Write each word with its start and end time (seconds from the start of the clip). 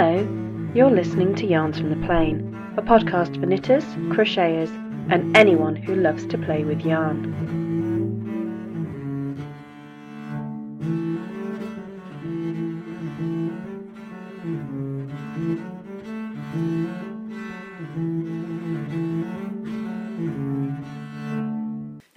Hello, 0.00 0.70
you're 0.76 0.92
listening 0.92 1.34
to 1.34 1.44
Yarns 1.44 1.80
from 1.80 1.90
the 1.90 2.06
Plain, 2.06 2.54
a 2.76 2.82
podcast 2.82 3.34
for 3.40 3.46
knitters, 3.46 3.82
crocheters, 4.14 4.70
and 5.10 5.36
anyone 5.36 5.74
who 5.74 5.96
loves 5.96 6.24
to 6.26 6.38
play 6.38 6.62
with 6.62 6.82
yarn. 6.82 7.34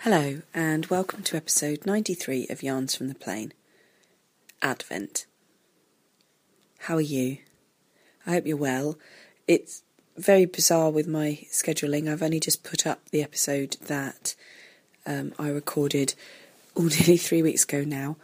Hello, 0.01 0.43
and 0.53 0.85
welcome 0.85 1.23
to 1.23 1.35
episode 1.35 1.87
93 1.87 2.45
of 2.51 2.61
Yarns 2.61 2.93
from 2.93 3.07
the 3.07 3.15
Plain 3.15 3.53
Advent. 4.61 5.25
How 6.81 6.97
are 6.97 7.01
you? 7.01 7.39
I 8.25 8.31
hope 8.31 8.45
you're 8.45 8.57
well. 8.57 8.97
It's 9.47 9.83
very 10.17 10.45
bizarre 10.45 10.91
with 10.91 11.07
my 11.07 11.39
scheduling. 11.51 12.11
I've 12.11 12.21
only 12.21 12.39
just 12.39 12.63
put 12.63 12.85
up 12.85 12.99
the 13.09 13.23
episode 13.23 13.77
that 13.85 14.35
um, 15.05 15.33
I 15.39 15.49
recorded 15.49 16.13
all 16.75 16.83
nearly 16.99 17.17
three 17.17 17.41
weeks 17.41 17.63
ago 17.63 17.83
now. 17.83 18.17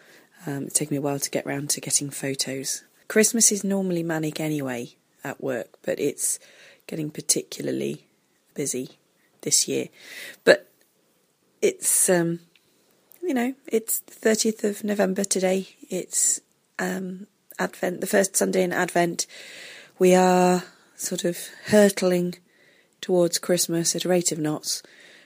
Um, 0.46 0.64
it's 0.64 0.76
taken 0.76 0.94
me 0.94 1.00
a 1.00 1.02
while 1.02 1.20
to 1.20 1.30
get 1.30 1.46
round 1.46 1.70
to 1.72 1.82
getting 1.82 2.10
photos. 2.10 2.84
Christmas 3.08 3.52
is 3.52 3.64
normally 3.64 4.04
manic 4.04 4.40
anyway 4.40 4.92
at 5.24 5.42
work, 5.42 5.78
but 5.82 6.00
it's 6.00 6.40
getting 6.86 7.10
particularly 7.10 8.06
busy 8.54 8.92
this 9.42 9.68
year. 9.68 9.88
But 10.44 10.70
it's, 11.62 12.10
um, 12.10 12.40
you 13.22 13.34
know, 13.34 13.56
it's 13.66 14.00
the 14.00 14.14
30th 14.14 14.64
of 14.64 14.84
November 14.84 15.24
today. 15.24 15.70
It's 15.90 16.40
um, 16.80 17.28
Advent, 17.60 18.02
the 18.02 18.08
first 18.08 18.36
Sunday 18.36 18.64
in 18.64 18.72
Advent. 18.72 19.26
We 20.00 20.14
are 20.14 20.64
sort 20.96 21.26
of 21.26 21.40
hurtling 21.66 22.36
towards 23.02 23.40
Christmas 23.40 23.96
at 23.96 24.06
a 24.06 24.10
rate 24.10 24.32
of 24.32 24.38
knots. 24.38 24.84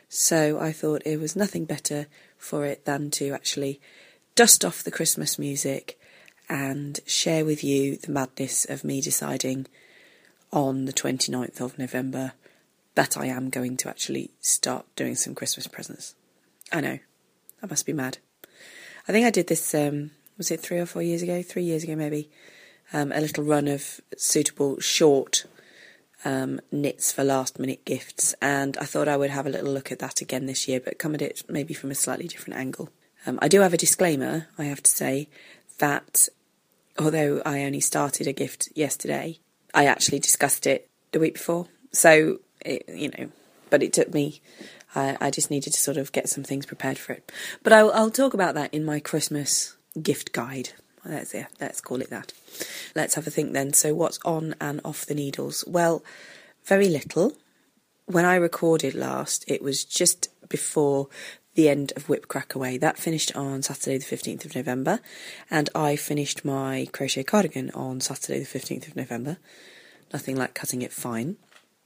So 0.08 0.60
I 0.62 0.72
thought 0.72 1.02
it 1.06 1.20
was 1.20 1.36
nothing 1.36 1.66
better 1.66 2.08
for 2.38 2.66
it 2.66 2.86
than 2.86 3.12
to 3.12 3.34
actually 3.34 3.82
dust 4.34 4.64
off 4.64 4.82
the 4.82 4.92
Christmas 4.92 5.38
music 5.38 6.00
and 6.48 7.02
share 7.06 7.44
with 7.44 7.66
you 7.66 7.98
the 7.98 8.14
madness 8.14 8.64
of 8.64 8.86
me 8.86 9.02
deciding 9.02 9.68
on 10.54 10.86
the 10.86 10.94
29th 10.94 11.60
of 11.60 11.78
November 11.78 12.32
that 12.96 13.18
I 13.18 13.26
am 13.26 13.50
going 13.50 13.76
to 13.78 13.90
actually 13.90 14.32
start 14.40 14.86
doing 14.96 15.16
some 15.16 15.36
Christmas 15.36 15.68
presents. 15.68 16.16
I 16.72 16.80
know, 16.80 17.00
I 17.62 17.66
must 17.66 17.86
be 17.86 17.94
mad. 17.94 18.20
I 19.06 19.12
think 19.12 19.26
I 19.26 19.32
did 19.32 19.48
this, 19.48 19.76
um, 19.76 20.12
was 20.38 20.50
it 20.50 20.62
three 20.62 20.80
or 20.80 20.86
four 20.86 21.02
years 21.02 21.22
ago? 21.22 21.42
Three 21.42 21.64
years 21.64 21.84
ago, 21.84 21.98
maybe. 21.98 22.30
Um, 22.94 23.12
a 23.12 23.22
little 23.22 23.44
run 23.44 23.68
of 23.68 24.02
suitable 24.18 24.80
short 24.80 25.46
um, 26.26 26.60
knits 26.72 27.12
for 27.12 27.24
last 27.24 27.58
minute 27.58 27.86
gifts, 27.86 28.36
and 28.42 28.78
I 28.78 28.86
thought 28.86 29.08
I 29.08 29.18
would 29.18 29.30
have 29.30 29.48
a 29.48 29.50
little 29.50 29.72
look 29.72 29.92
at 29.92 30.00
that 30.00 30.22
again 30.22 30.46
this 30.46 30.68
year, 30.68 30.80
but 30.80 31.00
come 31.00 31.16
at 31.16 31.22
it 31.22 31.44
maybe 31.48 31.74
from 31.74 31.92
a 31.92 31.96
slightly 31.96 32.28
different 32.28 32.60
angle. 32.60 32.90
Um, 33.26 33.40
I 33.42 33.48
do 33.48 33.62
have 33.62 33.74
a 33.74 33.78
disclaimer, 33.78 34.48
I 34.58 34.66
have 34.66 34.84
to 34.84 34.92
say, 34.92 35.30
that 35.80 36.28
although 36.98 37.42
I 37.46 37.64
only 37.64 37.80
started 37.80 38.28
a 38.28 38.34
gift 38.34 38.70
yesterday, 38.76 39.40
I 39.74 39.86
actually 39.86 40.20
discussed 40.20 40.68
it 40.68 40.90
the 41.12 41.20
week 41.20 41.36
before. 41.36 41.68
So, 41.92 42.40
it, 42.66 42.86
you 42.88 43.10
know, 43.10 43.30
but 43.70 43.84
it 43.84 43.94
took 43.94 44.14
me, 44.14 44.42
I, 44.96 45.32
just 45.32 45.50
needed 45.50 45.74
to 45.74 45.80
sort 45.80 45.98
of 45.98 46.12
get 46.12 46.30
some 46.30 46.44
things 46.44 46.66
prepared 46.66 46.98
for 46.98 47.14
it. 47.14 47.32
But 47.64 47.74
I'll, 47.74 47.92
I'll 47.94 48.12
talk 48.12 48.34
about 48.34 48.56
that 48.56 48.74
in 48.74 48.84
my 48.84 49.00
Christmas 49.00 49.76
gift 50.02 50.34
guide. 50.34 50.70
Let's, 51.06 51.34
yeah, 51.34 51.48
let's 51.60 51.82
call 51.82 52.02
it 52.02 52.10
that. 52.10 52.34
Let's 52.96 53.16
have 53.16 53.28
a 53.28 53.32
think 53.32 53.54
then. 53.54 53.74
So, 53.74 53.94
what's 53.94 54.20
on 54.26 54.56
and 54.60 54.82
off 54.84 55.06
the 55.06 55.16
needles? 55.16 55.64
Well, 55.68 56.04
very 56.66 56.90
little. 56.90 57.34
When 58.06 58.26
I 58.26 58.36
recorded 58.36 58.94
last, 58.94 59.46
it 59.48 59.62
was 59.62 59.86
just 59.86 60.30
before 60.50 61.08
the 61.56 61.70
end 61.70 61.92
of 61.96 62.08
Whip 62.08 62.28
Crack 62.28 62.56
Away. 62.56 62.78
That 62.78 62.98
finished 62.98 63.36
on 63.36 63.62
Saturday, 63.62 63.98
the 63.98 64.16
15th 64.16 64.46
of 64.46 64.56
November, 64.56 65.00
and 65.50 65.70
I 65.76 65.96
finished 65.96 66.46
my 66.46 66.88
crochet 66.92 67.24
cardigan 67.24 67.72
on 67.72 68.00
Saturday, 68.00 68.40
the 68.40 68.60
15th 68.60 68.88
of 68.88 68.96
November. 68.96 69.38
Nothing 70.14 70.36
like 70.36 70.54
cutting 70.54 70.82
it 70.82 70.94
fine. 70.94 71.38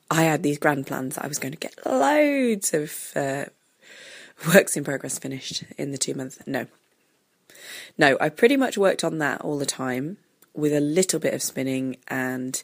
I 0.09 0.24
had 0.24 0.44
these 0.44 0.59
grand 0.59 0.88
plans 0.88 1.16
that 1.16 1.26
I 1.26 1.28
was 1.28 1.40
going 1.40 1.53
to 1.53 1.59
get 1.59 1.86
loads 1.86 2.74
of 2.74 3.12
uh, 3.16 3.46
works 4.53 4.78
in 4.78 4.84
progress 4.84 5.18
finished 5.18 5.64
in 5.78 5.92
the 5.92 5.97
two 5.97 6.14
months. 6.14 6.40
No. 6.46 6.68
No, 7.97 8.18
I 8.20 8.30
pretty 8.30 8.58
much 8.58 8.78
worked 8.78 9.03
on 9.03 9.18
that 9.20 9.42
all 9.42 9.58
the 9.58 9.66
time 9.66 10.18
with 10.56 10.74
a 10.74 10.80
little 10.80 11.20
bit 11.20 11.34
of 11.34 11.42
spinning 11.42 11.98
and 12.08 12.64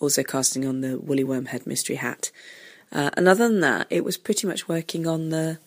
also 0.00 0.22
casting 0.22 0.66
on 0.66 0.80
the 0.80 0.98
Woolly 0.98 1.24
Wormhead 1.24 1.66
mystery 1.66 1.96
hat. 1.96 2.30
Uh, 2.90 3.10
and 3.14 3.28
other 3.28 3.48
than 3.48 3.60
that, 3.60 3.86
it 3.90 4.04
was 4.04 4.16
pretty 4.16 4.46
much 4.46 4.68
working 4.68 5.06
on 5.06 5.30
the 5.30 5.58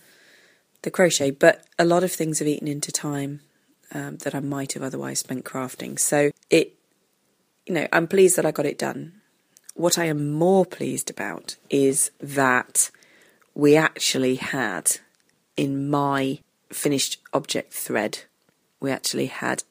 the 0.83 0.91
crochet, 0.91 1.29
but 1.29 1.63
a 1.77 1.85
lot 1.85 2.03
of 2.03 2.11
things 2.11 2.39
have 2.39 2.47
eaten 2.47 2.67
into 2.67 2.91
time 2.91 3.41
um, 3.93 4.17
that 4.17 4.33
I 4.33 4.39
might 4.39 4.73
have 4.73 4.81
otherwise 4.81 5.19
spent 5.19 5.45
crafting. 5.45 5.99
So 5.99 6.31
it, 6.49 6.73
you 7.67 7.75
know, 7.75 7.87
I'm 7.93 8.07
pleased 8.07 8.35
that 8.37 8.47
I 8.47 8.51
got 8.51 8.65
it 8.65 8.79
done. 8.79 9.13
What 9.75 9.99
I 9.99 10.05
am 10.05 10.31
more 10.31 10.65
pleased 10.65 11.11
about 11.11 11.55
is 11.69 12.09
that 12.19 12.89
we 13.53 13.75
actually 13.75 14.35
had 14.35 14.97
in 15.55 15.87
my 15.89 16.39
finished 16.71 17.21
object 17.33 17.73
thread, 17.73 18.19
we 18.79 18.91
actually 18.91 19.27
had 19.27 19.63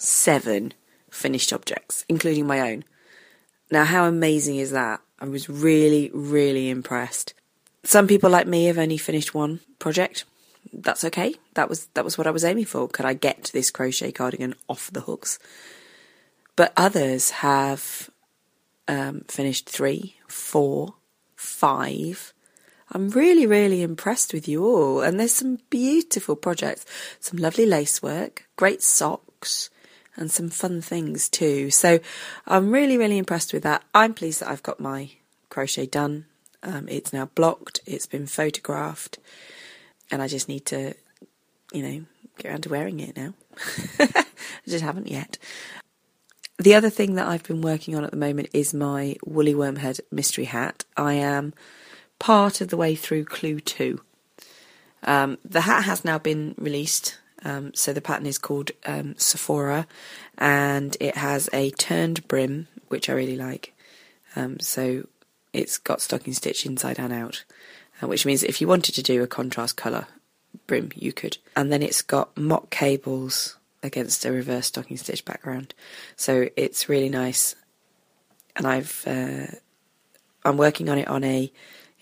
87 0.00 0.72
finished 1.10 1.52
objects, 1.52 2.06
including 2.08 2.46
my 2.46 2.60
own. 2.60 2.84
Now, 3.70 3.84
how 3.84 4.06
amazing 4.06 4.56
is 4.56 4.70
that? 4.70 5.00
I 5.18 5.26
was 5.26 5.50
really, 5.50 6.10
really 6.14 6.70
impressed. 6.70 7.34
Some 7.84 8.06
people 8.06 8.30
like 8.30 8.46
me 8.46 8.64
have 8.64 8.78
only 8.78 8.96
finished 8.96 9.34
one 9.34 9.60
project. 9.78 10.24
That's 10.72 11.04
okay. 11.04 11.34
That 11.54 11.68
was 11.68 11.86
that 11.94 12.04
was 12.04 12.16
what 12.16 12.26
I 12.26 12.30
was 12.30 12.44
aiming 12.44 12.64
for. 12.66 12.88
Could 12.88 13.04
I 13.04 13.14
get 13.14 13.50
this 13.52 13.70
crochet 13.70 14.12
cardigan 14.12 14.54
off 14.68 14.90
the 14.90 15.02
hooks? 15.02 15.38
But 16.56 16.72
others 16.76 17.30
have 17.30 18.10
um, 18.88 19.24
finished 19.28 19.68
three, 19.68 20.16
four, 20.28 20.94
five. 21.36 22.32
I'm 22.92 23.10
really, 23.10 23.46
really 23.46 23.82
impressed 23.82 24.32
with 24.32 24.48
you 24.48 24.64
all. 24.64 25.00
And 25.00 25.18
there's 25.18 25.32
some 25.34 25.58
beautiful 25.70 26.36
projects, 26.36 26.84
some 27.20 27.38
lovely 27.38 27.66
lace 27.66 28.02
work, 28.02 28.48
great 28.56 28.82
socks, 28.82 29.70
and 30.16 30.30
some 30.30 30.48
fun 30.50 30.80
things 30.80 31.28
too. 31.28 31.70
So 31.70 32.00
I'm 32.46 32.70
really, 32.70 32.98
really 32.98 33.18
impressed 33.18 33.52
with 33.52 33.62
that. 33.62 33.82
I'm 33.94 34.14
pleased 34.14 34.40
that 34.40 34.48
I've 34.48 34.62
got 34.62 34.80
my 34.80 35.10
crochet 35.48 35.86
done. 35.86 36.26
Um, 36.62 36.88
it's 36.88 37.12
now 37.12 37.30
blocked, 37.34 37.80
it's 37.86 38.06
been 38.06 38.26
photographed, 38.26 39.18
and 40.10 40.20
I 40.20 40.28
just 40.28 40.48
need 40.48 40.66
to, 40.66 40.94
you 41.72 41.82
know, 41.82 42.04
get 42.38 42.50
around 42.50 42.62
to 42.64 42.68
wearing 42.68 43.00
it 43.00 43.16
now. 43.16 43.34
I 43.98 44.24
just 44.68 44.84
haven't 44.84 45.08
yet. 45.08 45.38
The 46.58 46.74
other 46.74 46.90
thing 46.90 47.14
that 47.14 47.26
I've 47.26 47.44
been 47.44 47.62
working 47.62 47.96
on 47.96 48.04
at 48.04 48.10
the 48.10 48.18
moment 48.18 48.50
is 48.52 48.74
my 48.74 49.16
Woolly 49.24 49.54
Wormhead 49.54 50.00
mystery 50.10 50.44
hat. 50.44 50.84
I 50.94 51.14
am 51.14 51.54
part 52.18 52.60
of 52.60 52.68
the 52.68 52.76
way 52.76 52.94
through 52.94 53.24
Clue 53.24 53.60
2. 53.60 53.98
Um, 55.04 55.38
the 55.42 55.62
hat 55.62 55.84
has 55.84 56.04
now 56.04 56.18
been 56.18 56.54
released, 56.58 57.18
um, 57.44 57.72
so 57.74 57.92
the 57.92 58.00
pattern 58.00 58.26
is 58.26 58.38
called 58.38 58.70
um, 58.86 59.14
Sephora, 59.16 59.86
and 60.38 60.96
it 61.00 61.16
has 61.16 61.48
a 61.52 61.70
turned 61.72 62.26
brim, 62.28 62.68
which 62.88 63.08
I 63.08 63.12
really 63.12 63.36
like. 63.36 63.74
Um, 64.36 64.60
so 64.60 65.06
it's 65.52 65.78
got 65.78 66.00
stocking 66.00 66.32
stitch 66.32 66.66
inside 66.66 66.98
and 66.98 67.12
out, 67.12 67.44
uh, 68.02 68.06
which 68.06 68.26
means 68.26 68.42
if 68.42 68.60
you 68.60 68.68
wanted 68.68 68.94
to 68.94 69.02
do 69.02 69.22
a 69.22 69.26
contrast 69.26 69.76
colour 69.76 70.06
brim, 70.66 70.90
you 70.94 71.12
could. 71.12 71.38
And 71.56 71.72
then 71.72 71.82
it's 71.82 72.02
got 72.02 72.36
mock 72.36 72.70
cables 72.70 73.56
against 73.82 74.24
a 74.24 74.32
reverse 74.32 74.66
stocking 74.66 74.96
stitch 74.96 75.24
background, 75.24 75.74
so 76.16 76.48
it's 76.56 76.88
really 76.88 77.08
nice. 77.08 77.54
And 78.56 78.66
I've 78.66 79.02
uh, 79.06 79.46
I'm 80.44 80.56
working 80.56 80.88
on 80.88 80.98
it 80.98 81.08
on 81.08 81.24
a 81.24 81.52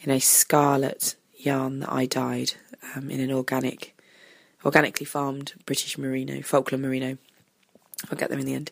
in 0.01 0.11
a 0.11 0.21
scarlet 0.21 1.17
yarn 1.37 1.81
that 1.81 1.93
I 1.93 2.07
dyed 2.07 2.55
um, 2.95 3.11
in 3.11 3.21
an 3.21 3.33
organic, 3.33 3.97
organically 4.65 5.07
farmed 5.07 5.55
British 5.67 5.99
merino, 5.99 6.43
Falkland 6.43 6.83
merino. 6.83 7.19
I'll 8.11 8.19
get 8.19 8.31
them 8.31 8.41
in 8.41 8.47
the 8.47 8.55
end 8.55 8.71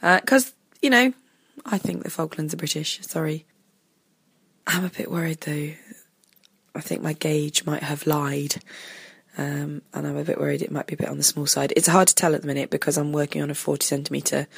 because 0.00 0.48
uh, 0.48 0.52
you 0.82 0.90
know 0.90 1.12
I 1.66 1.78
think 1.78 2.02
the 2.02 2.10
Falklands 2.10 2.54
are 2.54 2.58
British. 2.58 3.00
Sorry, 3.02 3.44
I'm 4.66 4.84
a 4.84 4.90
bit 4.90 5.10
worried 5.10 5.40
though. 5.42 5.72
I 6.74 6.80
think 6.80 7.02
my 7.02 7.12
gauge 7.12 7.64
might 7.64 7.82
have 7.82 8.06
lied. 8.06 8.56
Um, 9.38 9.82
and 9.94 10.06
I'm 10.06 10.16
a 10.16 10.24
bit 10.24 10.40
worried 10.40 10.60
it 10.60 10.72
might 10.72 10.86
be 10.86 10.94
a 10.94 10.98
bit 10.98 11.08
on 11.08 11.16
the 11.16 11.22
small 11.22 11.46
side. 11.46 11.72
It's 11.76 11.86
hard 11.86 12.08
to 12.08 12.14
tell 12.14 12.34
at 12.34 12.40
the 12.42 12.46
minute 12.46 12.68
because 12.68 12.98
I'm 12.98 13.12
working 13.12 13.42
on 13.42 13.50
a 13.50 13.54
40 13.54 13.84
centimetre 13.84 14.48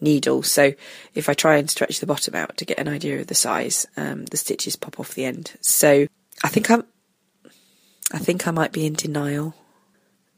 needle. 0.00 0.42
So 0.42 0.74
if 1.14 1.28
I 1.28 1.34
try 1.34 1.56
and 1.56 1.68
stretch 1.68 1.98
the 1.98 2.06
bottom 2.06 2.34
out 2.34 2.56
to 2.58 2.64
get 2.64 2.78
an 2.78 2.88
idea 2.88 3.20
of 3.20 3.26
the 3.26 3.34
size, 3.34 3.86
um, 3.96 4.26
the 4.26 4.36
stitches 4.36 4.76
pop 4.76 5.00
off 5.00 5.14
the 5.14 5.24
end. 5.24 5.56
So 5.60 6.06
I 6.44 6.48
think 6.48 6.70
I'm, 6.70 6.84
I 8.12 8.18
think 8.18 8.46
I 8.46 8.50
might 8.50 8.72
be 8.72 8.86
in 8.86 8.92
denial 8.92 9.54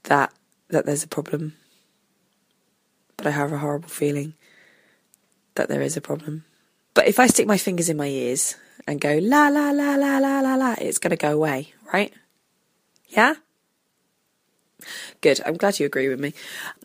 that 0.05 0.33
that 0.69 0.87
there's 0.87 1.05
a 1.05 1.09
problem, 1.09 1.55
but 3.17 3.27
I 3.27 3.31
have 3.31 3.53
a 3.53 3.59
horrible 3.59 3.89
feeling 3.89 4.35
that 5.55 5.69
there 5.69 5.83
is 5.83 5.97
a 5.97 6.01
problem. 6.01 6.45
But 6.95 7.07
if 7.09 7.19
I 7.19 7.27
stick 7.27 7.47
my 7.47 7.59
fingers 7.59 7.89
in 7.89 7.97
my 7.97 8.07
ears 8.07 8.57
and 8.87 9.01
go 9.01 9.19
la 9.21 9.49
la 9.49 9.71
la 9.71 9.95
la 9.97 10.19
la 10.19 10.41
la 10.41 10.55
la, 10.55 10.75
it's 10.79 10.99
going 10.99 11.11
to 11.11 11.17
go 11.17 11.33
away, 11.33 11.73
right? 11.93 12.13
Yeah? 13.09 13.35
Good. 15.21 15.41
I'm 15.45 15.57
glad 15.57 15.79
you 15.79 15.87
agree 15.87 16.09
with 16.09 16.21
me. 16.21 16.35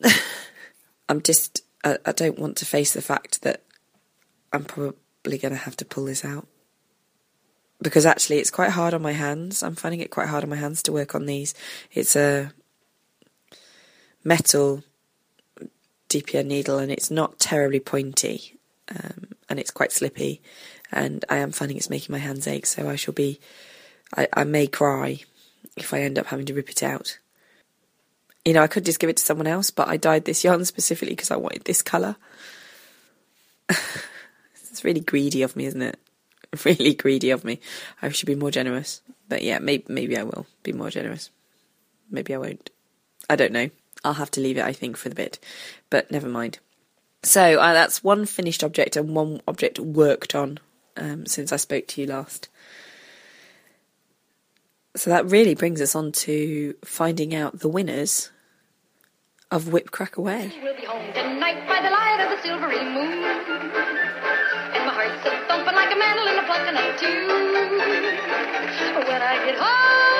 I'm 1.09 1.21
just, 1.21 1.63
I, 1.83 1.97
I 2.05 2.11
don't 2.11 2.39
want 2.39 2.57
to 2.57 2.65
face 2.65 2.93
the 2.93 3.01
fact 3.01 3.41
that 3.43 3.63
I'm 4.51 4.65
probably 4.65 5.37
going 5.37 5.53
to 5.53 5.55
have 5.55 5.77
to 5.77 5.85
pull 5.85 6.05
this 6.05 6.25
out. 6.25 6.47
Because 7.81 8.05
actually, 8.05 8.37
it's 8.37 8.51
quite 8.51 8.71
hard 8.71 8.93
on 8.93 9.01
my 9.01 9.11
hands. 9.11 9.61
I'm 9.61 9.75
finding 9.75 9.99
it 9.99 10.09
quite 10.09 10.29
hard 10.29 10.43
on 10.43 10.49
my 10.49 10.55
hands 10.55 10.81
to 10.83 10.93
work 10.93 11.13
on 11.13 11.25
these. 11.25 11.53
It's 11.91 12.15
a 12.15 12.53
metal 14.25 14.83
DPN 16.09 16.47
needle 16.47 16.77
and 16.77 16.91
it's 16.91 17.09
not 17.09 17.39
terribly 17.39 17.79
pointy 17.79 18.57
um, 18.89 19.27
and 19.49 19.59
it's 19.59 19.71
quite 19.71 19.93
slippy 19.93 20.41
and 20.91 21.23
I 21.29 21.37
am 21.37 21.51
finding 21.51 21.77
it's 21.77 21.89
making 21.89 22.11
my 22.11 22.19
hands 22.19 22.47
ache 22.47 22.65
so 22.65 22.89
I 22.89 22.97
shall 22.97 23.13
be 23.13 23.39
I, 24.15 24.27
I 24.33 24.43
may 24.43 24.67
cry 24.67 25.19
if 25.75 25.93
I 25.93 26.01
end 26.01 26.17
up 26.19 26.27
having 26.27 26.45
to 26.47 26.53
rip 26.53 26.69
it 26.69 26.83
out. 26.83 27.19
You 28.43 28.53
know, 28.53 28.61
I 28.61 28.67
could 28.67 28.85
just 28.85 28.99
give 28.99 29.09
it 29.09 29.17
to 29.17 29.23
someone 29.23 29.47
else, 29.47 29.71
but 29.71 29.87
I 29.87 29.97
dyed 29.97 30.25
this 30.25 30.43
yarn 30.43 30.65
specifically 30.65 31.15
because 31.15 31.31
I 31.31 31.37
wanted 31.37 31.63
this 31.63 31.81
colour. 31.81 32.15
it's 33.69 34.83
really 34.83 34.99
greedy 34.99 35.41
of 35.41 35.55
me, 35.55 35.65
isn't 35.65 35.81
it? 35.81 35.99
Really 36.63 36.93
greedy 36.93 37.31
of 37.31 37.43
me. 37.43 37.59
I 38.01 38.07
should 38.09 38.27
be 38.27 38.35
more 38.35 38.51
generous. 38.51 39.01
But 39.27 39.43
yeah, 39.43 39.59
maybe 39.59 39.83
maybe 39.89 40.17
I 40.17 40.23
will 40.23 40.45
be 40.63 40.71
more 40.71 40.89
generous. 40.89 41.29
Maybe 42.09 42.33
I 42.33 42.37
won't. 42.37 42.69
I 43.29 43.35
don't 43.35 43.51
know. 43.51 43.69
I'll 44.05 44.13
have 44.13 44.31
to 44.31 44.41
leave 44.41 44.57
it, 44.57 44.63
I 44.63 44.71
think, 44.71 44.95
for 44.97 45.09
the 45.09 45.15
bit. 45.15 45.39
But 45.89 46.11
never 46.11 46.29
mind. 46.29 46.59
So 47.23 47.59
uh, 47.59 47.73
that's 47.73 48.03
one 48.03 48.25
finished 48.27 48.63
object 48.63 48.95
and 48.95 49.15
one 49.15 49.41
object 49.47 49.79
worked 49.79 50.35
on 50.35 50.59
um, 50.95 51.25
since 51.25 51.51
I 51.51 51.57
spoke 51.57 51.87
to 51.87 52.01
you 52.01 52.07
last. 52.07 52.47
So 54.95 55.09
that 55.09 55.25
really 55.25 55.55
brings 55.55 55.81
us 55.81 55.95
on 55.95 56.11
to 56.23 56.75
finding 56.85 57.35
out 57.35 57.59
the 57.59 57.67
winners 57.67 58.31
of 59.51 59.73
Whip 59.73 59.91
Crack 59.91 60.17
Away. 60.17 60.53
We'll 60.61 60.75
be 60.75 60.85
home 60.85 61.11
tonight 61.13 61.67
by 61.67 61.81
the 61.81 61.89
light 61.89 62.21
of 62.23 62.29
the 62.29 62.41
silvery 62.43 62.77
moon. 62.77 63.23
And 64.71 64.85
my 64.85 64.93
heart's 64.93 65.25
a 65.25 65.31
thumping 65.47 65.75
like 65.75 65.91
a 65.91 65.97
mandolin 65.97 66.39
a 66.39 66.43
plucking. 66.45 66.75
When 69.07 69.21
I 69.21 69.45
get 69.45 69.57
home, 69.57 70.14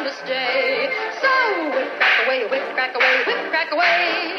To 0.00 0.12
stay. 0.14 0.88
So 1.20 1.70
whip 1.74 1.90
crack 1.98 2.26
away, 2.26 2.44
whip 2.48 2.72
crack 2.72 2.94
away, 2.94 3.24
whip 3.26 3.50
crack 3.50 3.70
away. 3.72 4.30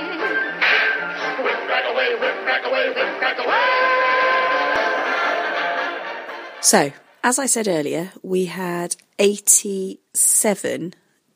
So, 6.62 6.92
as 7.24 7.38
I 7.38 7.46
said 7.46 7.68
earlier, 7.68 8.12
we 8.24 8.46
had 8.46 8.96
87 9.20 10.94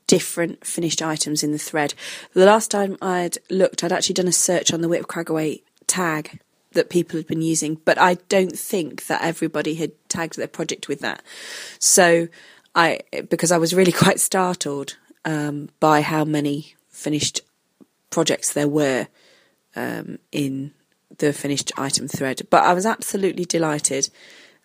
different 0.07 0.65
finished 0.65 1.01
items 1.01 1.43
in 1.43 1.51
the 1.51 1.57
thread. 1.57 1.93
The 2.33 2.45
last 2.45 2.71
time 2.71 2.97
I'd 3.01 3.37
looked, 3.49 3.83
I'd 3.83 3.91
actually 3.91 4.13
done 4.13 4.27
a 4.27 4.31
search 4.31 4.73
on 4.73 4.81
the 4.81 4.87
Whip 4.87 5.07
Crack 5.07 5.27
tag 5.87 6.39
that 6.71 6.89
people 6.89 7.17
had 7.17 7.27
been 7.27 7.41
using, 7.41 7.75
but 7.85 7.97
I 7.97 8.15
don't 8.29 8.57
think 8.57 9.07
that 9.07 9.23
everybody 9.23 9.75
had 9.75 9.91
tagged 10.09 10.37
their 10.37 10.47
project 10.47 10.87
with 10.87 10.99
that. 11.01 11.23
So 11.79 12.27
I, 12.75 12.99
because 13.29 13.51
I 13.51 13.57
was 13.57 13.73
really 13.73 13.91
quite 14.03 14.19
startled 14.19 14.97
um, 15.23 15.69
by 15.79 16.01
how 16.01 16.25
many 16.25 16.75
finished 16.89 17.41
projects 18.09 18.53
there 18.53 18.67
were 18.67 19.07
um, 19.75 20.19
in 20.31 20.73
the 21.17 21.33
finished 21.33 21.71
item 21.77 22.07
thread. 22.07 22.47
But 22.49 22.63
I 22.63 22.73
was 22.73 22.85
absolutely 22.85 23.45
delighted 23.45 24.09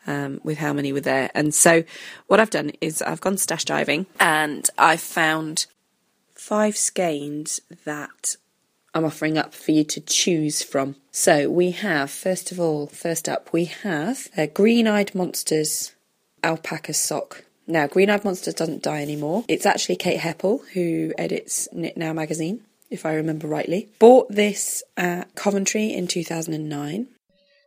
um, 0.06 0.40
with 0.42 0.58
how 0.58 0.72
many 0.72 0.92
were 0.92 1.00
there. 1.00 1.30
And 1.34 1.54
so 1.54 1.84
what 2.26 2.40
I've 2.40 2.50
done 2.50 2.72
is 2.80 3.02
I've 3.02 3.20
gone 3.20 3.36
stash 3.36 3.64
diving 3.64 4.06
and 4.18 4.68
I've 4.78 5.00
found 5.00 5.66
five 6.34 6.76
skeins 6.76 7.60
that 7.84 8.36
I'm 8.94 9.04
offering 9.04 9.38
up 9.38 9.54
for 9.54 9.70
you 9.70 9.84
to 9.84 10.00
choose 10.00 10.62
from. 10.62 10.96
So 11.12 11.48
we 11.48 11.70
have, 11.72 12.10
first 12.10 12.50
of 12.50 12.58
all, 12.58 12.86
first 12.86 13.28
up, 13.28 13.52
we 13.52 13.66
have 13.66 14.28
a 14.36 14.46
Green 14.46 14.88
Eyed 14.88 15.14
Monsters 15.14 15.94
alpaca 16.42 16.94
sock. 16.94 17.44
Now, 17.70 17.86
Green 17.86 18.10
Eyed 18.10 18.24
Monsters 18.24 18.54
doesn't 18.54 18.82
dye 18.82 19.00
anymore. 19.00 19.44
It's 19.46 19.64
actually 19.64 19.96
Kate 19.96 20.18
Heppell 20.18 20.66
who 20.72 21.12
edits 21.16 21.68
Knit 21.72 21.96
Now 21.96 22.12
magazine 22.12 22.64
if 22.90 23.06
I 23.06 23.14
remember 23.14 23.46
rightly. 23.46 23.88
Bought 24.00 24.28
this 24.28 24.82
at 24.96 25.34
Coventry 25.36 25.92
in 25.92 26.08
2009. 26.08 27.06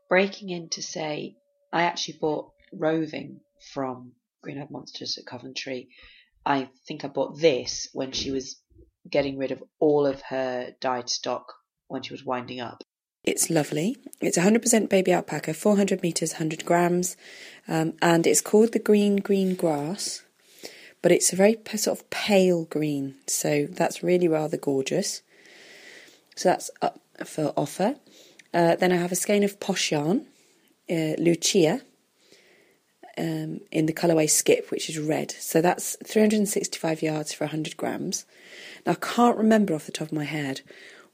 Breaking 0.09 0.50
in 0.50 0.69
to 0.69 0.81
say, 0.81 1.38
I 1.71 1.83
actually 1.83 2.17
bought 2.19 2.51
Roving 2.73 3.39
from 3.73 4.11
Green 4.41 4.59
Eyed 4.59 4.69
Monsters 4.69 5.17
at 5.17 5.25
Coventry. 5.25 5.88
I 6.45 6.69
think 6.85 7.05
I 7.05 7.07
bought 7.07 7.39
this 7.39 7.88
when 7.94 8.11
she 8.11 8.31
was 8.31 8.59
getting 9.09 9.38
rid 9.38 9.51
of 9.51 9.63
all 9.79 10.05
of 10.05 10.21
her 10.23 10.73
dyed 10.81 11.09
stock 11.09 11.53
when 11.88 12.03
she 12.03 12.13
was 12.13 12.25
winding 12.25 12.59
up. 12.59 12.83
It's 13.23 13.49
lovely. 13.49 13.97
It's 14.19 14.37
100% 14.37 14.89
baby 14.89 15.13
alpaca, 15.13 15.53
400 15.53 16.03
meters, 16.03 16.33
100 16.33 16.65
grams, 16.65 17.15
um, 17.67 17.93
and 18.01 18.27
it's 18.27 18.41
called 18.41 18.73
the 18.73 18.79
Green 18.79 19.17
Green 19.17 19.55
Grass 19.55 20.23
but 21.03 21.11
it's 21.11 21.33
a 21.33 21.35
very 21.35 21.59
sort 21.75 21.99
of 21.99 22.09
pale 22.09 22.63
green, 22.63 23.15
so 23.27 23.67
that's 23.69 24.01
really 24.01 24.27
rather 24.27 24.57
gorgeous. 24.57 25.21
So 26.35 26.49
that's 26.49 26.71
up 26.81 27.01
for 27.25 27.53
offer. 27.57 27.97
Uh, 28.53 28.77
then 28.77 28.93
I 28.93 28.95
have 28.95 29.11
a 29.11 29.15
skein 29.15 29.43
of 29.43 29.59
posh 29.59 29.91
yarn, 29.91 30.25
uh, 30.89 31.15
Lucia, 31.19 31.81
um, 33.17 33.59
in 33.69 33.85
the 33.85 33.93
colourway 33.93 34.29
Skip, 34.29 34.71
which 34.71 34.89
is 34.89 34.97
red. 34.97 35.31
So 35.31 35.61
that's 35.61 35.97
365 36.05 37.01
yards 37.01 37.33
for 37.33 37.43
100 37.43 37.75
grams. 37.75 38.25
Now 38.85 38.93
I 38.93 38.95
can't 38.95 39.37
remember 39.37 39.75
off 39.75 39.85
the 39.85 39.91
top 39.91 40.07
of 40.07 40.13
my 40.13 40.23
head 40.23 40.61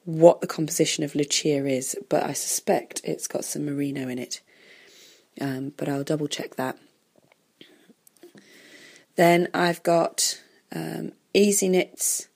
what 0.06 0.42
the 0.42 0.48
composition 0.48 1.04
of 1.04 1.16
Lucia 1.16 1.66
is, 1.66 1.96
but 2.10 2.24
I 2.24 2.34
suspect 2.34 3.02
it's 3.04 3.28
got 3.28 3.46
some 3.46 3.66
merino 3.66 4.08
in 4.08 4.20
it. 4.20 4.42
Um, 5.40 5.74
but 5.78 5.88
I'll 5.88 6.04
double 6.04 6.28
check 6.28 6.56
that. 6.56 6.78
Then 9.16 9.48
I've 9.54 9.84
got 9.84 10.42
um, 10.74 11.12
Easy 11.34 11.70
Knits 11.70 12.28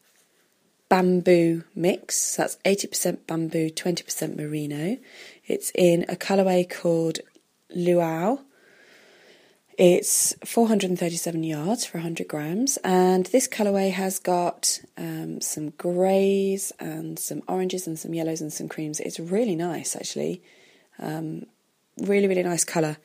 bamboo 0.90 1.64
mix. 1.74 2.36
That's 2.36 2.58
80% 2.66 3.26
bamboo, 3.26 3.70
20% 3.72 4.36
merino. 4.36 4.98
It's 5.48 5.72
in 5.74 6.06
a 6.08 6.16
colourway 6.16 6.70
called 6.70 7.20
Luau. 7.74 8.42
It's 9.78 10.36
437 10.46 11.44
yards 11.44 11.86
for 11.86 11.98
100 11.98 12.28
grams, 12.28 12.78
and 12.84 13.26
this 13.28 13.48
colourway 13.48 13.92
has 13.92 14.20
got 14.20 14.80
um, 14.98 15.42
some 15.42 15.72
greys 15.72 16.72
and 16.80 17.18
some 17.18 17.42
oranges 17.48 17.88
and 17.88 17.98
some 17.98 18.14
yellows 18.14 18.42
and 18.42 18.54
some 18.54 18.70
creams. 18.70 19.00
It's 19.00 19.20
really 19.20 19.56
nice, 19.56 19.96
actually. 19.96 20.44
Um, 21.00 21.48
really, 21.98 22.28
really 22.28 22.44
nice 22.44 22.64
colour. 22.64 22.98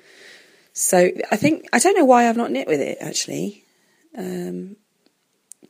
So 0.73 1.11
I 1.31 1.37
think 1.37 1.67
I 1.73 1.79
don't 1.79 1.97
know 1.97 2.05
why 2.05 2.29
I've 2.29 2.37
not 2.37 2.53
knit 2.53 2.69
with 2.69 2.81
it 2.81 2.99
actually 3.01 3.65
because 4.13 4.49
um, 4.49 4.77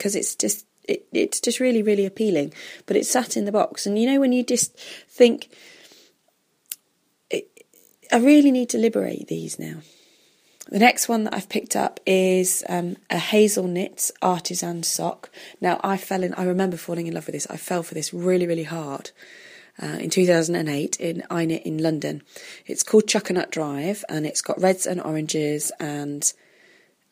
it's 0.03 0.35
just 0.35 0.67
it, 0.85 1.07
it's 1.13 1.41
just 1.41 1.61
really 1.61 1.83
really 1.83 2.07
appealing. 2.07 2.53
But 2.87 2.97
it's 2.97 3.11
sat 3.11 3.37
in 3.37 3.45
the 3.45 3.53
box, 3.53 3.87
and 3.87 3.99
you 3.99 4.11
know 4.11 4.21
when 4.21 4.33
you 4.33 4.43
just 4.43 4.77
think, 5.09 5.49
I 7.33 8.19
really 8.19 8.51
need 8.51 8.71
to 8.71 8.79
liberate 8.79 9.29
these 9.29 9.59
now. 9.59 9.81
The 10.69 10.79
next 10.79 11.09
one 11.09 11.25
that 11.25 11.35
I've 11.35 11.49
picked 11.49 11.77
up 11.77 11.99
is 12.05 12.63
um, 12.69 12.97
a 13.09 13.19
Hazel 13.19 13.67
Knits 13.67 14.13
artisan 14.21 14.83
sock. 14.83 15.31
Now 15.61 15.81
I 15.83 15.97
fell 15.97 16.23
in. 16.23 16.35
I 16.35 16.45
remember 16.45 16.77
falling 16.77 17.07
in 17.07 17.15
love 17.15 17.27
with 17.27 17.35
this. 17.35 17.47
I 17.49 17.57
fell 17.57 17.83
for 17.83 17.95
this 17.95 18.13
really 18.13 18.47
really 18.47 18.65
hard. 18.65 19.11
Uh, 19.81 19.97
in 20.01 20.11
2008 20.11 20.97
in 20.97 21.23
iKnit 21.31 21.63
in 21.63 21.79
London. 21.79 22.21
It's 22.67 22.83
called 22.83 23.07
Chuckanut 23.07 23.53
Drive 23.53 24.05
and 24.09 24.27
it's 24.27 24.43
got 24.43 24.61
reds 24.61 24.87
and 24.87 25.01
oranges 25.01 25.71
and 25.79 26.33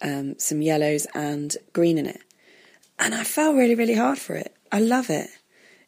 um, 0.02 0.36
some 0.40 0.62
yellows 0.62 1.06
and 1.14 1.56
green 1.72 1.96
in 1.96 2.06
it. 2.06 2.20
And 2.98 3.14
I 3.14 3.22
fell 3.22 3.54
really, 3.54 3.76
really 3.76 3.94
hard 3.94 4.18
for 4.18 4.34
it. 4.34 4.52
I 4.72 4.80
love 4.80 5.10
it. 5.10 5.28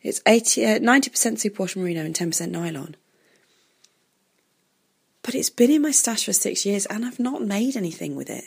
It's 0.03 0.21
80, 0.25 0.67
uh, 0.67 0.79
90% 0.79 1.11
superwash 1.51 1.75
merino 1.75 2.05
and 2.05 2.15
10% 2.15 2.49
nylon. 2.51 2.95
But 5.29 5.35
it's 5.35 5.51
been 5.51 5.71
in 5.71 5.83
my 5.83 5.91
stash 5.91 6.25
for 6.25 6.33
six 6.33 6.65
years 6.65 6.87
and 6.87 7.05
I've 7.05 7.21
not 7.21 7.43
made 7.43 7.77
anything 7.77 8.17
with 8.17 8.31
it. 8.31 8.45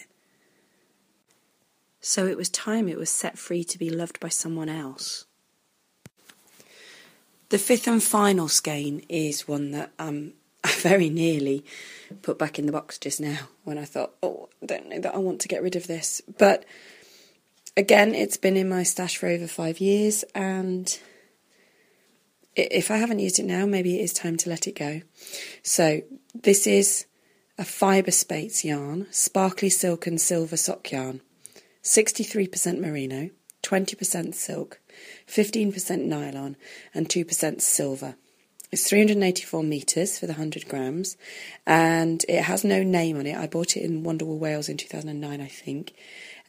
So 1.99 2.25
it 2.25 2.35
was 2.35 2.49
time 2.49 2.87
it 2.87 2.97
was 2.97 3.11
set 3.11 3.37
free 3.37 3.63
to 3.65 3.77
be 3.77 3.91
loved 3.91 4.19
by 4.19 4.29
someone 4.29 4.67
else. 4.67 5.25
The 7.49 7.59
fifth 7.59 7.87
and 7.87 8.01
final 8.01 8.47
skein 8.47 9.05
is 9.09 9.47
one 9.47 9.69
that 9.73 9.91
um, 9.99 10.33
I 10.63 10.71
very 10.71 11.11
nearly 11.11 11.63
put 12.23 12.39
back 12.39 12.57
in 12.57 12.65
the 12.65 12.71
box 12.71 12.97
just 12.97 13.21
now 13.21 13.37
when 13.63 13.77
I 13.77 13.85
thought, 13.85 14.15
oh, 14.23 14.49
I 14.63 14.65
don't 14.65 14.89
know 14.89 15.01
that 15.01 15.13
I 15.13 15.19
want 15.19 15.39
to 15.41 15.47
get 15.47 15.61
rid 15.61 15.75
of 15.75 15.85
this. 15.85 16.19
But 16.39 16.65
again, 17.77 18.15
it's 18.15 18.37
been 18.37 18.57
in 18.57 18.67
my 18.67 18.81
stash 18.81 19.17
for 19.17 19.27
over 19.27 19.45
five 19.45 19.79
years 19.79 20.23
and 20.33 20.99
if 22.55 22.91
I 22.91 22.97
haven't 22.97 23.19
used 23.19 23.39
it 23.39 23.45
now, 23.45 23.65
maybe 23.65 23.99
it 23.99 24.03
is 24.03 24.13
time 24.13 24.37
to 24.37 24.49
let 24.49 24.67
it 24.67 24.75
go. 24.75 25.01
So 25.63 26.01
this 26.33 26.67
is 26.67 27.05
a 27.57 27.63
Fyberspates 27.63 28.63
yarn, 28.63 29.07
sparkly 29.11 29.69
silk 29.69 30.07
and 30.07 30.19
silver 30.19 30.57
sock 30.57 30.91
yarn, 30.91 31.21
63% 31.83 32.79
merino, 32.79 33.29
20% 33.63 34.33
silk, 34.33 34.79
15% 35.27 36.05
nylon, 36.05 36.55
and 36.93 37.07
2% 37.07 37.61
silver. 37.61 38.15
It's 38.71 38.87
384 38.87 39.63
metres 39.63 40.17
for 40.17 40.27
the 40.27 40.33
100 40.33 40.67
grams, 40.67 41.17
and 41.67 42.23
it 42.29 42.43
has 42.43 42.63
no 42.63 42.83
name 42.83 43.17
on 43.17 43.27
it. 43.27 43.35
I 43.35 43.47
bought 43.47 43.75
it 43.75 43.83
in 43.83 44.03
Wonderwool 44.03 44.37
Wales 44.37 44.69
in 44.69 44.77
2009, 44.77 45.41
I 45.41 45.47
think, 45.47 45.93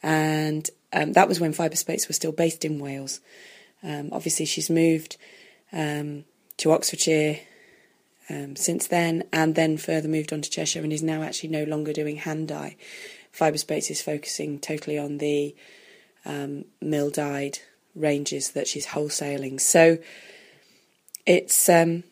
and 0.01 0.69
um, 0.93 1.13
that 1.13 1.27
was 1.27 1.39
when 1.39 1.53
Fyberspates 1.53 2.07
was 2.07 2.15
still 2.15 2.31
based 2.31 2.63
in 2.63 2.79
Wales. 2.79 3.19
Um, 3.83 4.09
obviously, 4.11 4.45
she's 4.45 4.69
moved 4.69 5.17
um, 5.73 6.25
to 6.57 6.71
Oxfordshire 6.71 7.39
um, 8.29 8.55
since 8.55 8.87
then, 8.87 9.23
and 9.33 9.55
then 9.55 9.77
further 9.77 10.07
moved 10.07 10.31
on 10.31 10.41
to 10.41 10.49
Cheshire, 10.49 10.81
and 10.81 10.93
is 10.93 11.03
now 11.03 11.23
actually 11.23 11.49
no 11.49 11.63
longer 11.63 11.91
doing 11.91 12.17
hand 12.17 12.47
dye. 12.47 12.77
Fyberspates 13.37 13.89
is 13.91 14.01
focusing 14.01 14.59
totally 14.59 14.97
on 14.97 15.17
the 15.17 15.55
um, 16.25 16.65
mill 16.81 17.09
dyed 17.09 17.59
ranges 17.95 18.51
that 18.51 18.67
she's 18.67 18.87
wholesaling. 18.87 19.59
So 19.59 19.97
it's 21.25 21.67
um, 21.67 22.03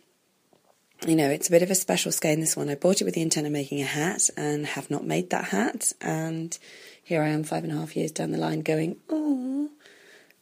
you 1.08 1.16
know 1.16 1.30
it's 1.30 1.48
a 1.48 1.52
bit 1.52 1.64
of 1.64 1.72
a 1.72 1.76
special 1.76 2.12
skein. 2.12 2.40
This 2.40 2.58
one 2.58 2.70
I 2.70 2.76
bought 2.76 3.02
it 3.02 3.06
with 3.06 3.14
the 3.14 3.22
intent 3.22 3.48
of 3.48 3.54
making 3.54 3.82
a 3.82 3.86
hat, 3.86 4.30
and 4.36 4.66
have 4.66 4.90
not 4.92 5.06
made 5.06 5.30
that 5.30 5.46
hat. 5.46 5.94
And 6.02 6.58
here 7.04 7.22
I 7.22 7.30
am, 7.30 7.44
five 7.44 7.64
and 7.64 7.72
a 7.72 7.78
half 7.78 7.96
years 7.96 8.12
down 8.12 8.32
the 8.32 8.38
line, 8.38 8.62
going 8.62 8.98
oh, 9.10 9.70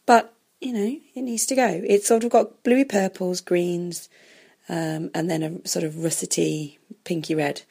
but 0.05 0.33
you 0.61 0.73
know 0.73 0.99
it 1.15 1.21
needs 1.21 1.45
to 1.47 1.55
go. 1.55 1.81
It's 1.85 2.07
sort 2.07 2.23
of 2.23 2.31
got 2.31 2.63
bluey 2.63 2.85
purples, 2.85 3.41
greens, 3.41 4.09
um, 4.67 5.09
and 5.13 5.29
then 5.29 5.43
a 5.43 5.67
sort 5.67 5.85
of 5.85 5.93
russety 5.93 6.77
pinky 7.03 7.35
red 7.35 7.61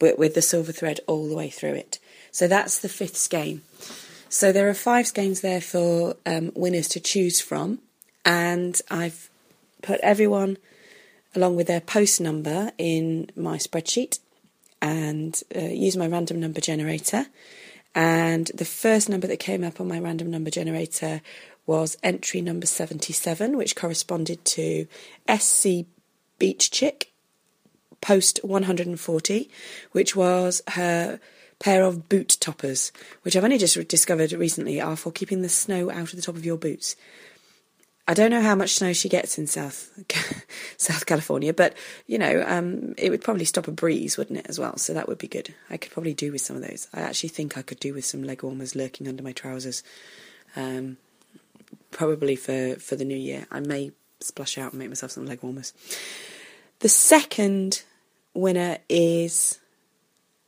with, 0.00 0.18
with 0.18 0.34
the 0.34 0.42
silver 0.42 0.72
thread 0.72 1.00
all 1.06 1.28
the 1.28 1.36
way 1.36 1.48
through 1.50 1.74
it. 1.74 1.98
So 2.30 2.48
that's 2.48 2.78
the 2.78 2.88
fifth 2.88 3.16
skein. 3.16 3.62
So 4.28 4.50
there 4.50 4.68
are 4.68 4.74
five 4.74 5.06
skeins 5.06 5.42
there 5.42 5.60
for 5.60 6.16
um, 6.24 6.52
winners 6.54 6.88
to 6.88 7.00
choose 7.00 7.40
from, 7.40 7.80
and 8.24 8.80
I've 8.90 9.28
put 9.82 10.00
everyone 10.00 10.56
along 11.34 11.56
with 11.56 11.66
their 11.66 11.80
post 11.80 12.20
number 12.20 12.72
in 12.78 13.30
my 13.36 13.56
spreadsheet 13.58 14.18
and 14.80 15.40
uh, 15.54 15.60
use 15.60 15.96
my 15.96 16.06
random 16.06 16.40
number 16.40 16.60
generator. 16.60 17.26
And 17.94 18.50
the 18.54 18.64
first 18.64 19.08
number 19.08 19.26
that 19.26 19.38
came 19.38 19.64
up 19.64 19.80
on 19.80 19.88
my 19.88 19.98
random 19.98 20.30
number 20.30 20.50
generator 20.50 21.20
was 21.66 21.96
entry 22.02 22.40
number 22.40 22.66
77, 22.66 23.56
which 23.56 23.76
corresponded 23.76 24.44
to 24.44 24.86
SC 25.28 25.86
Beach 26.38 26.70
Chick, 26.70 27.12
post 28.00 28.40
140, 28.42 29.50
which 29.92 30.16
was 30.16 30.62
her 30.68 31.20
pair 31.60 31.84
of 31.84 32.08
boot 32.08 32.36
toppers, 32.40 32.90
which 33.22 33.36
I've 33.36 33.44
only 33.44 33.58
just 33.58 33.88
discovered 33.88 34.32
recently 34.32 34.80
are 34.80 34.96
for 34.96 35.12
keeping 35.12 35.42
the 35.42 35.48
snow 35.48 35.90
out 35.90 36.12
of 36.12 36.16
the 36.16 36.22
top 36.22 36.34
of 36.34 36.44
your 36.44 36.58
boots. 36.58 36.96
I 38.08 38.14
don't 38.14 38.32
know 38.32 38.42
how 38.42 38.56
much 38.56 38.74
snow 38.74 38.92
she 38.92 39.08
gets 39.08 39.38
in 39.38 39.46
South 39.46 39.88
South 40.76 41.06
California, 41.06 41.54
but 41.54 41.74
you 42.08 42.18
know, 42.18 42.44
um, 42.46 42.94
it 42.98 43.10
would 43.10 43.22
probably 43.22 43.44
stop 43.44 43.68
a 43.68 43.72
breeze, 43.72 44.18
wouldn't 44.18 44.40
it, 44.40 44.46
as 44.48 44.58
well? 44.58 44.76
So 44.76 44.92
that 44.92 45.06
would 45.06 45.18
be 45.18 45.28
good. 45.28 45.54
I 45.70 45.76
could 45.76 45.92
probably 45.92 46.12
do 46.12 46.32
with 46.32 46.40
some 46.40 46.56
of 46.56 46.62
those. 46.62 46.88
I 46.92 47.02
actually 47.02 47.28
think 47.28 47.56
I 47.56 47.62
could 47.62 47.78
do 47.78 47.94
with 47.94 48.04
some 48.04 48.24
leg 48.24 48.42
warmers 48.42 48.74
lurking 48.74 49.06
under 49.06 49.22
my 49.22 49.32
trousers. 49.32 49.84
Um, 50.56 50.96
probably 51.90 52.36
for 52.36 52.76
for 52.76 52.96
the 52.96 53.04
new 53.04 53.16
year, 53.16 53.46
I 53.50 53.60
may 53.60 53.92
splash 54.20 54.58
out 54.58 54.72
and 54.72 54.78
make 54.78 54.88
myself 54.88 55.12
some 55.12 55.26
leg 55.26 55.42
warmers. 55.42 55.72
The 56.80 56.88
second 56.88 57.82
winner 58.34 58.78
is 58.88 59.58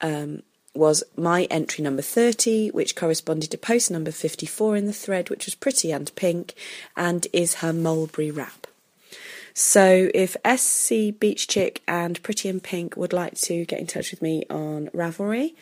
um, 0.01 0.43
was 0.75 1.05
my 1.17 1.45
entry 1.45 1.85
number 1.85 2.03
30, 2.03 2.71
which 2.71 2.97
corresponded 2.97 3.51
to 3.51 3.59
post 3.59 3.91
number 3.91 4.11
54 4.11 4.77
in 4.77 4.87
the 4.87 4.93
thread, 4.93 5.31
which 5.31 5.47
was 5.47 5.55
pretty 5.55 5.93
and 5.93 6.15
pink, 6.17 6.55
and 6.97 7.27
is 7.33 7.57
her 7.57 7.73
mulberry 7.73 8.31
wrap. 8.31 8.67
So 9.55 10.11
if 10.13 10.37
SC 10.45 11.19
Beach 11.19 11.47
Chick 11.47 11.83
and 11.87 12.21
Pretty 12.25 12.49
and 12.49 12.61
Pink 12.61 12.97
would 12.97 13.13
like 13.13 13.35
to 13.43 13.65
get 13.65 13.79
in 13.79 13.87
touch 13.87 14.11
with 14.11 14.21
me 14.21 14.45
on 14.51 14.89
Ravelry 14.89 15.55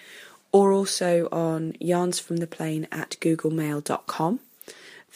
or 0.50 0.72
also 0.72 1.28
on 1.30 1.74
yarnsfromtheplane 1.74 2.86
at 2.90 3.18
googlemail.com, 3.20 4.40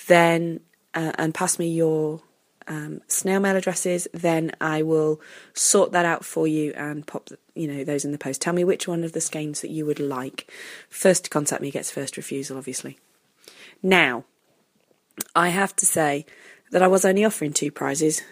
then 0.07 0.61
uh, 0.95 1.13
and 1.19 1.35
pass 1.35 1.59
me 1.59 1.69
your 1.69 2.23
um, 2.69 3.01
snail 3.07 3.41
mail 3.41 3.57
addresses, 3.57 4.09
then 4.13 4.53
I 4.61 4.83
will 4.83 5.21
sort 5.55 5.93
that 5.93 6.05
out 6.05 6.25
for 6.25 6.47
you 6.47 6.73
and 6.75 7.07
pop 7.07 7.29
you 7.55 7.69
know 7.69 7.85
those 7.85 8.05
in 8.05 8.13
the 8.13 8.19
post. 8.19 8.41
Tell 8.41 8.53
me 8.53 8.65
which 8.65 8.89
one 8.89 9.05
of 9.05 9.13
the 9.13 9.21
skeins 9.21 9.61
that 9.61 9.71
you 9.71 9.87
would 9.87 10.01
like. 10.01 10.51
First 10.89 11.25
to 11.25 11.31
contact 11.31 11.63
me 11.63 11.71
gets 11.71 11.91
first 11.91 12.17
refusal, 12.17 12.59
obviously. 12.59 12.99
Now, 13.83 14.25
I 15.35 15.51
have 15.51 15.77
to 15.77 15.87
say 15.87 16.27
that 16.71 16.83
I 16.83 16.89
was 16.89 17.05
only 17.05 17.25
offering 17.25 17.53
two 17.53 17.71
prizes. 17.71 18.23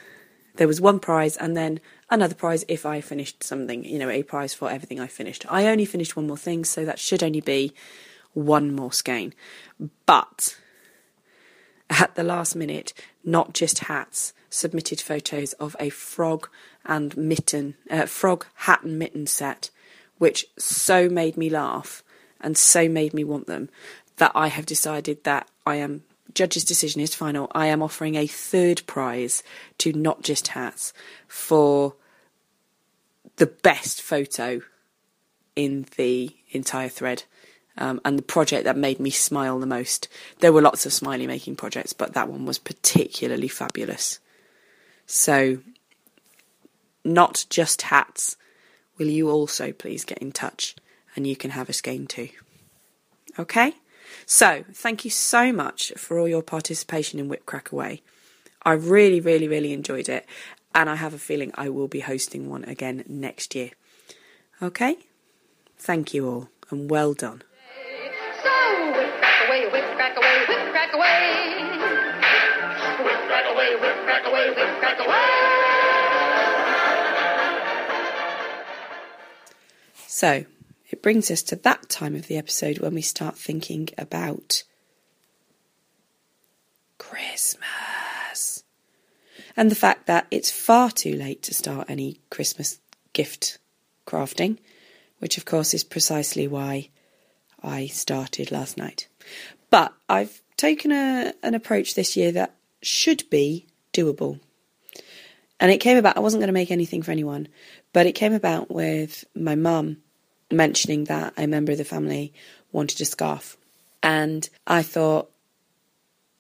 There 0.57 0.69
was 0.69 0.81
one 0.81 1.01
prize 1.01 1.37
and 1.37 1.57
then 1.57 1.81
another 2.11 2.35
prize 2.35 2.65
if 2.69 2.87
I 2.87 3.01
finished 3.01 3.43
something, 3.43 3.85
you 3.85 3.99
know, 3.99 4.09
a 4.09 4.23
prize 4.23 4.55
for 4.55 4.71
everything 4.71 5.01
I 5.01 5.07
finished. 5.07 5.45
I 5.51 5.67
only 5.67 5.85
finished 5.85 6.17
one 6.17 6.27
more 6.27 6.37
thing, 6.37 6.65
so 6.65 6.85
that 6.85 6.99
should 6.99 7.23
only 7.23 7.41
be 7.41 7.73
one 8.33 8.75
more 8.75 8.93
skein. 8.93 9.35
But 10.07 10.57
at 12.01 12.15
the 12.15 12.23
last 12.23 12.55
minute, 12.57 12.93
not 13.25 13.53
just 13.53 13.81
hats, 13.81 14.33
submitted 14.51 15.01
photos 15.01 15.53
of 15.55 15.77
a 15.79 15.91
frog 15.91 16.49
and 16.85 17.17
mitten, 17.17 17.75
uh, 17.91 18.07
frog 18.07 18.47
hat 18.55 18.83
and 18.83 18.99
mitten 18.99 19.27
set, 19.27 19.71
which 20.19 20.47
so 20.59 21.09
made 21.09 21.37
me 21.37 21.51
laugh 21.51 22.03
and 22.41 22.57
so 22.57 22.89
made 22.89 23.15
me 23.15 23.25
want 23.25 23.47
them 23.47 23.69
that 24.17 24.33
I 24.35 24.49
have 24.49 24.67
decided 24.67 25.25
that 25.25 25.49
I 25.67 25.77
am 25.77 26.03
judge's 26.35 26.65
decision 26.65 27.01
is 27.01 27.15
final. 27.15 27.51
I 27.55 27.67
am 27.67 27.83
offering 27.83 28.17
a 28.17 28.27
third 28.27 28.83
prize 28.87 29.43
to 29.79 29.93
not 29.93 30.23
just 30.23 30.49
hats 30.49 30.93
for 31.29 31.95
the 33.37 33.47
best 33.47 34.03
photo 34.03 34.61
in 35.55 35.87
the 35.97 36.35
entire 36.51 36.89
thread 36.89 37.25
um, 37.77 38.01
and 38.05 38.19
the 38.19 38.23
project 38.23 38.65
that 38.65 38.77
made 38.77 39.01
me 39.01 39.11
smile 39.11 39.59
the 39.59 39.67
most. 39.67 40.09
There 40.41 40.53
were 40.53 40.63
lots 40.63 40.87
of 40.87 40.93
smiley 40.93 41.27
making 41.27 41.57
projects, 41.57 41.93
but 41.93 42.15
that 42.15 42.29
one 42.29 42.47
was 42.47 42.59
particularly 42.59 43.49
fabulous. 43.49 44.21
So, 45.07 45.59
not 47.05 47.45
just 47.51 47.83
hats. 47.83 48.37
Will 48.97 49.09
you 49.09 49.29
also 49.29 49.73
please 49.73 50.05
get 50.05 50.19
in 50.19 50.31
touch 50.31 50.77
and 51.17 51.27
you 51.27 51.35
can 51.35 51.51
have 51.51 51.69
a 51.69 51.73
skein 51.73 52.07
too? 52.07 52.29
Okay? 53.39 53.75
So, 54.25 54.65
thank 54.73 55.05
you 55.05 55.11
so 55.11 55.53
much 55.53 55.93
for 55.97 56.19
all 56.19 56.29
your 56.29 56.43
participation 56.43 57.19
in 57.19 57.29
Whip 57.29 57.45
Crack 57.45 57.73
Away. 57.73 58.03
I 58.63 58.73
really, 58.73 59.21
really, 59.21 59.49
really 59.49 59.73
enjoyed 59.73 60.09
it, 60.09 60.27
and 60.75 60.89
I 60.89 60.95
have 60.95 61.13
a 61.13 61.19
feeling 61.19 61.51
I 61.55 61.69
will 61.69 61.89
be 61.89 62.01
hosting 62.01 62.49
one 62.49 62.65
again 62.65 63.05
next 63.07 63.55
year. 63.55 63.71
Okay? 64.63 64.97
Thank 65.77 66.15
you 66.15 66.27
all, 66.27 66.49
and 66.71 66.89
well 66.89 67.13
done 67.13 67.43
away, 69.55 69.71
whip 69.71 69.85
crack 69.95 70.17
away, 70.17 70.45
whip 70.49 70.73
crack 70.73 70.93
away. 70.95 71.55
Whip 73.05 73.21
crack 73.27 73.47
away, 73.53 73.77
whip 73.77 73.97
crack 74.05 74.27
away, 74.27 74.49
whip 74.49 74.79
crack 74.81 74.99
away. 74.99 75.15
So, 80.07 80.45
it 80.91 81.03
brings 81.03 81.31
us 81.31 81.43
to 81.45 81.57
that 81.57 81.89
time 81.89 82.15
of 82.15 82.27
the 82.27 82.37
episode 82.37 82.79
when 82.79 82.95
we 82.95 83.03
start 83.03 83.37
thinking 83.37 83.89
about 83.99 84.63
Christmas. 86.99 88.65
And 89.57 89.71
the 89.71 89.77
fact 89.77 90.07
that 90.07 90.27
it's 90.31 90.51
far 90.51 90.91
too 90.91 91.15
late 91.15 91.43
to 91.45 91.55
start 91.55 91.89
any 91.89 92.19
Christmas 92.31 92.81
gift 93.13 93.59
crafting, 94.07 94.59
which 95.19 95.39
of 95.39 95.45
course 95.45 95.75
is 95.75 95.85
precisely 95.85 96.49
why 96.49 96.91
I 97.63 97.87
started 97.87 98.51
last 98.51 98.77
night. 98.77 99.07
But 99.71 99.93
I've 100.09 100.43
taken 100.57 100.93
a, 100.93 101.35
an 101.43 101.55
approach 101.55 101.95
this 101.95 102.17
year 102.17 102.33
that 102.33 102.55
should 102.83 103.29
be 103.31 103.67
doable. 103.93 104.41
And 105.61 105.71
it 105.71 105.79
came 105.79 105.97
about, 105.97 106.17
I 106.17 106.21
wasn't 106.21 106.41
going 106.41 106.49
to 106.49 106.53
make 106.53 106.71
anything 106.71 107.03
for 107.03 107.11
anyone, 107.11 107.49
but 107.93 108.07
it 108.07 108.13
came 108.13 108.33
about 108.33 108.71
with 108.71 109.25
my 109.35 109.55
mum 109.55 109.99
mentioning 110.51 111.05
that 111.05 111.33
a 111.37 111.47
member 111.47 111.73
of 111.73 111.79
the 111.79 111.85
family 111.85 112.33
wanted 112.73 113.01
a 113.01 113.05
scarf. 113.05 113.57
And 114.03 114.49
I 114.67 114.83
thought, 114.83 115.31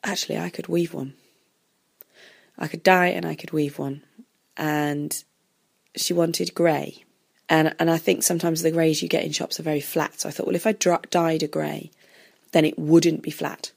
actually, 0.02 0.38
I 0.38 0.50
could 0.50 0.68
weave 0.68 0.92
one. 0.92 1.14
I 2.58 2.68
could 2.68 2.82
dye 2.82 3.08
and 3.08 3.24
I 3.24 3.34
could 3.34 3.52
weave 3.52 3.78
one. 3.78 4.02
And 4.56 5.24
she 5.96 6.12
wanted 6.12 6.54
grey. 6.54 7.04
And, 7.48 7.74
and 7.78 7.90
I 7.90 7.98
think 7.98 8.22
sometimes 8.22 8.62
the 8.62 8.70
greys 8.70 9.02
you 9.02 9.08
get 9.08 9.24
in 9.24 9.32
shops 9.32 9.58
are 9.58 9.64
very 9.64 9.80
flat. 9.80 10.20
So 10.20 10.28
I 10.28 10.32
thought, 10.32 10.46
well, 10.46 10.56
if 10.56 10.66
I 10.66 10.72
dyed 10.72 11.42
a 11.42 11.48
grey, 11.48 11.90
then 12.54 12.64
it 12.64 12.78
wouldn't 12.78 13.20
be 13.20 13.32
flat. 13.32 13.72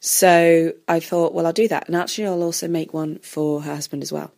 So 0.00 0.72
I 0.86 1.00
thought, 1.00 1.32
well, 1.32 1.46
I'll 1.46 1.52
do 1.52 1.68
that. 1.68 1.86
And 1.86 1.96
actually, 1.96 2.26
I'll 2.26 2.42
also 2.42 2.68
make 2.68 2.92
one 2.92 3.18
for 3.20 3.62
her 3.62 3.74
husband 3.74 4.02
as 4.02 4.12
well. 4.12 4.32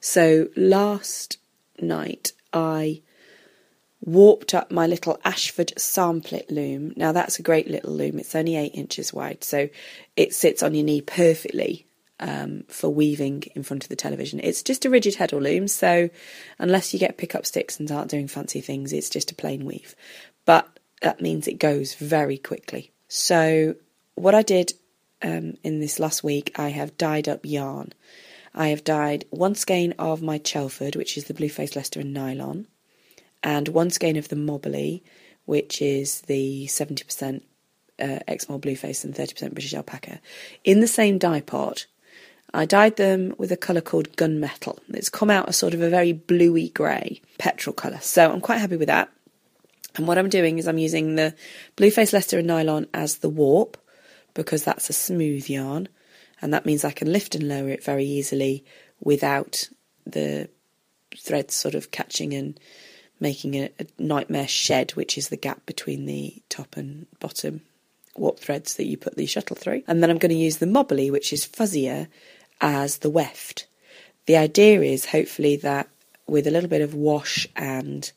So 0.00 0.48
last 0.56 1.38
night, 1.80 2.32
I 2.52 3.02
warped 4.00 4.54
up 4.54 4.70
my 4.70 4.86
little 4.86 5.18
Ashford 5.24 5.72
SampleIt 5.76 6.50
loom. 6.50 6.92
Now, 6.96 7.12
that's 7.12 7.38
a 7.38 7.42
great 7.42 7.68
little 7.68 7.92
loom. 7.92 8.18
It's 8.18 8.34
only 8.34 8.56
eight 8.56 8.74
inches 8.74 9.12
wide. 9.12 9.44
So 9.44 9.68
it 10.16 10.34
sits 10.34 10.62
on 10.62 10.74
your 10.74 10.84
knee 10.84 11.00
perfectly 11.00 11.86
um, 12.20 12.64
for 12.68 12.88
weaving 12.88 13.44
in 13.54 13.64
front 13.64 13.82
of 13.82 13.88
the 13.88 13.96
television. 13.96 14.40
It's 14.42 14.62
just 14.62 14.84
a 14.84 14.90
rigid 14.90 15.16
heddle 15.16 15.42
loom. 15.42 15.66
So 15.68 16.10
unless 16.58 16.94
you 16.94 17.00
get 17.00 17.18
pickup 17.18 17.44
sticks 17.44 17.78
and 17.78 17.88
start 17.88 18.08
doing 18.08 18.28
fancy 18.28 18.60
things, 18.60 18.92
it's 18.92 19.10
just 19.10 19.32
a 19.32 19.34
plain 19.34 19.64
weave. 19.64 19.96
But 20.44 20.78
that 21.00 21.20
means 21.20 21.48
it 21.48 21.58
goes 21.58 21.94
very 21.94 22.38
quickly. 22.38 22.91
So 23.14 23.74
what 24.14 24.34
I 24.34 24.40
did 24.40 24.72
um, 25.20 25.58
in 25.62 25.80
this 25.80 26.00
last 26.00 26.24
week, 26.24 26.58
I 26.58 26.70
have 26.70 26.96
dyed 26.96 27.28
up 27.28 27.40
yarn. 27.44 27.92
I 28.54 28.68
have 28.68 28.84
dyed 28.84 29.26
one 29.28 29.54
skein 29.54 29.92
of 29.98 30.22
my 30.22 30.38
Chelford, 30.38 30.96
which 30.96 31.18
is 31.18 31.24
the 31.24 31.34
blue 31.34 31.50
Blueface 31.50 31.76
Leicester 31.76 32.00
and 32.00 32.14
nylon, 32.14 32.68
and 33.42 33.68
one 33.68 33.90
skein 33.90 34.16
of 34.16 34.28
the 34.28 34.36
Moberly, 34.36 35.02
which 35.44 35.82
is 35.82 36.22
the 36.22 36.64
70% 36.68 37.42
uh, 38.00 38.20
Exmoor 38.26 38.58
Blueface 38.58 39.04
and 39.04 39.14
30% 39.14 39.52
British 39.52 39.74
Alpaca, 39.74 40.18
in 40.64 40.80
the 40.80 40.86
same 40.86 41.18
dye 41.18 41.42
pot. 41.42 41.84
I 42.54 42.64
dyed 42.64 42.96
them 42.96 43.34
with 43.36 43.52
a 43.52 43.58
colour 43.58 43.82
called 43.82 44.16
gunmetal. 44.16 44.78
It's 44.88 45.10
come 45.10 45.28
out 45.28 45.50
a 45.50 45.52
sort 45.52 45.74
of 45.74 45.82
a 45.82 45.90
very 45.90 46.14
bluey 46.14 46.70
grey 46.70 47.20
petrol 47.36 47.74
colour. 47.74 48.00
So 48.00 48.32
I'm 48.32 48.40
quite 48.40 48.60
happy 48.60 48.76
with 48.76 48.88
that. 48.88 49.10
And 49.96 50.06
what 50.06 50.18
I'm 50.18 50.28
doing 50.28 50.58
is 50.58 50.66
I'm 50.66 50.78
using 50.78 51.14
the 51.14 51.34
Blueface 51.76 52.12
Leicester 52.12 52.38
and 52.38 52.46
nylon 52.46 52.86
as 52.94 53.18
the 53.18 53.28
warp 53.28 53.76
because 54.34 54.64
that's 54.64 54.88
a 54.88 54.94
smooth 54.94 55.48
yarn 55.48 55.88
and 56.42 56.52
that 56.52 56.66
means 56.66 56.84
I 56.84 56.90
can 56.90 57.12
lift 57.12 57.34
and 57.34 57.48
lower 57.48 57.68
it 57.68 57.84
very 57.84 58.04
easily 58.04 58.64
without 59.00 59.68
the 60.04 60.48
threads 61.16 61.54
sort 61.54 61.74
of 61.74 61.92
catching 61.92 62.34
and 62.34 62.58
making 63.20 63.54
a, 63.54 63.70
a 63.78 63.86
nightmare 63.98 64.48
shed, 64.48 64.90
which 64.92 65.16
is 65.16 65.28
the 65.28 65.36
gap 65.36 65.64
between 65.64 66.06
the 66.06 66.42
top 66.48 66.76
and 66.76 67.06
bottom 67.20 67.62
warp 68.16 68.40
threads 68.40 68.74
that 68.74 68.86
you 68.86 68.96
put 68.96 69.16
the 69.16 69.26
shuttle 69.26 69.56
through. 69.56 69.82
And 69.86 70.02
then 70.02 70.10
I'm 70.10 70.18
going 70.18 70.30
to 70.30 70.36
use 70.36 70.58
the 70.58 70.66
Moberly, 70.66 71.10
which 71.10 71.32
is 71.32 71.46
fuzzier, 71.46 72.08
as 72.60 72.98
the 72.98 73.10
weft. 73.10 73.66
The 74.26 74.36
idea 74.36 74.82
is 74.82 75.06
hopefully 75.06 75.56
that 75.56 75.88
with 76.26 76.46
a 76.46 76.50
little 76.50 76.68
bit 76.68 76.82
of 76.82 76.94
wash 76.94 77.46
and 77.54 78.10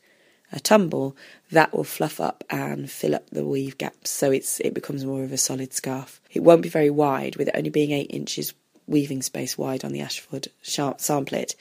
a 0.52 0.60
tumble, 0.60 1.16
that 1.50 1.74
will 1.74 1.84
fluff 1.84 2.20
up 2.20 2.44
and 2.50 2.90
fill 2.90 3.14
up 3.14 3.28
the 3.30 3.44
weave 3.44 3.78
gaps 3.78 4.10
so 4.10 4.30
it's 4.30 4.60
it 4.60 4.74
becomes 4.74 5.04
more 5.04 5.24
of 5.24 5.32
a 5.32 5.36
solid 5.36 5.72
scarf. 5.72 6.20
It 6.32 6.42
won't 6.42 6.62
be 6.62 6.68
very 6.68 6.90
wide, 6.90 7.36
with 7.36 7.48
it 7.48 7.56
only 7.56 7.70
being 7.70 7.92
eight 7.92 8.10
inches 8.10 8.54
weaving 8.86 9.22
space 9.22 9.58
wide 9.58 9.84
on 9.84 9.92
the 9.92 10.00
Ashford 10.00 10.48
SampleIt. 10.62 11.54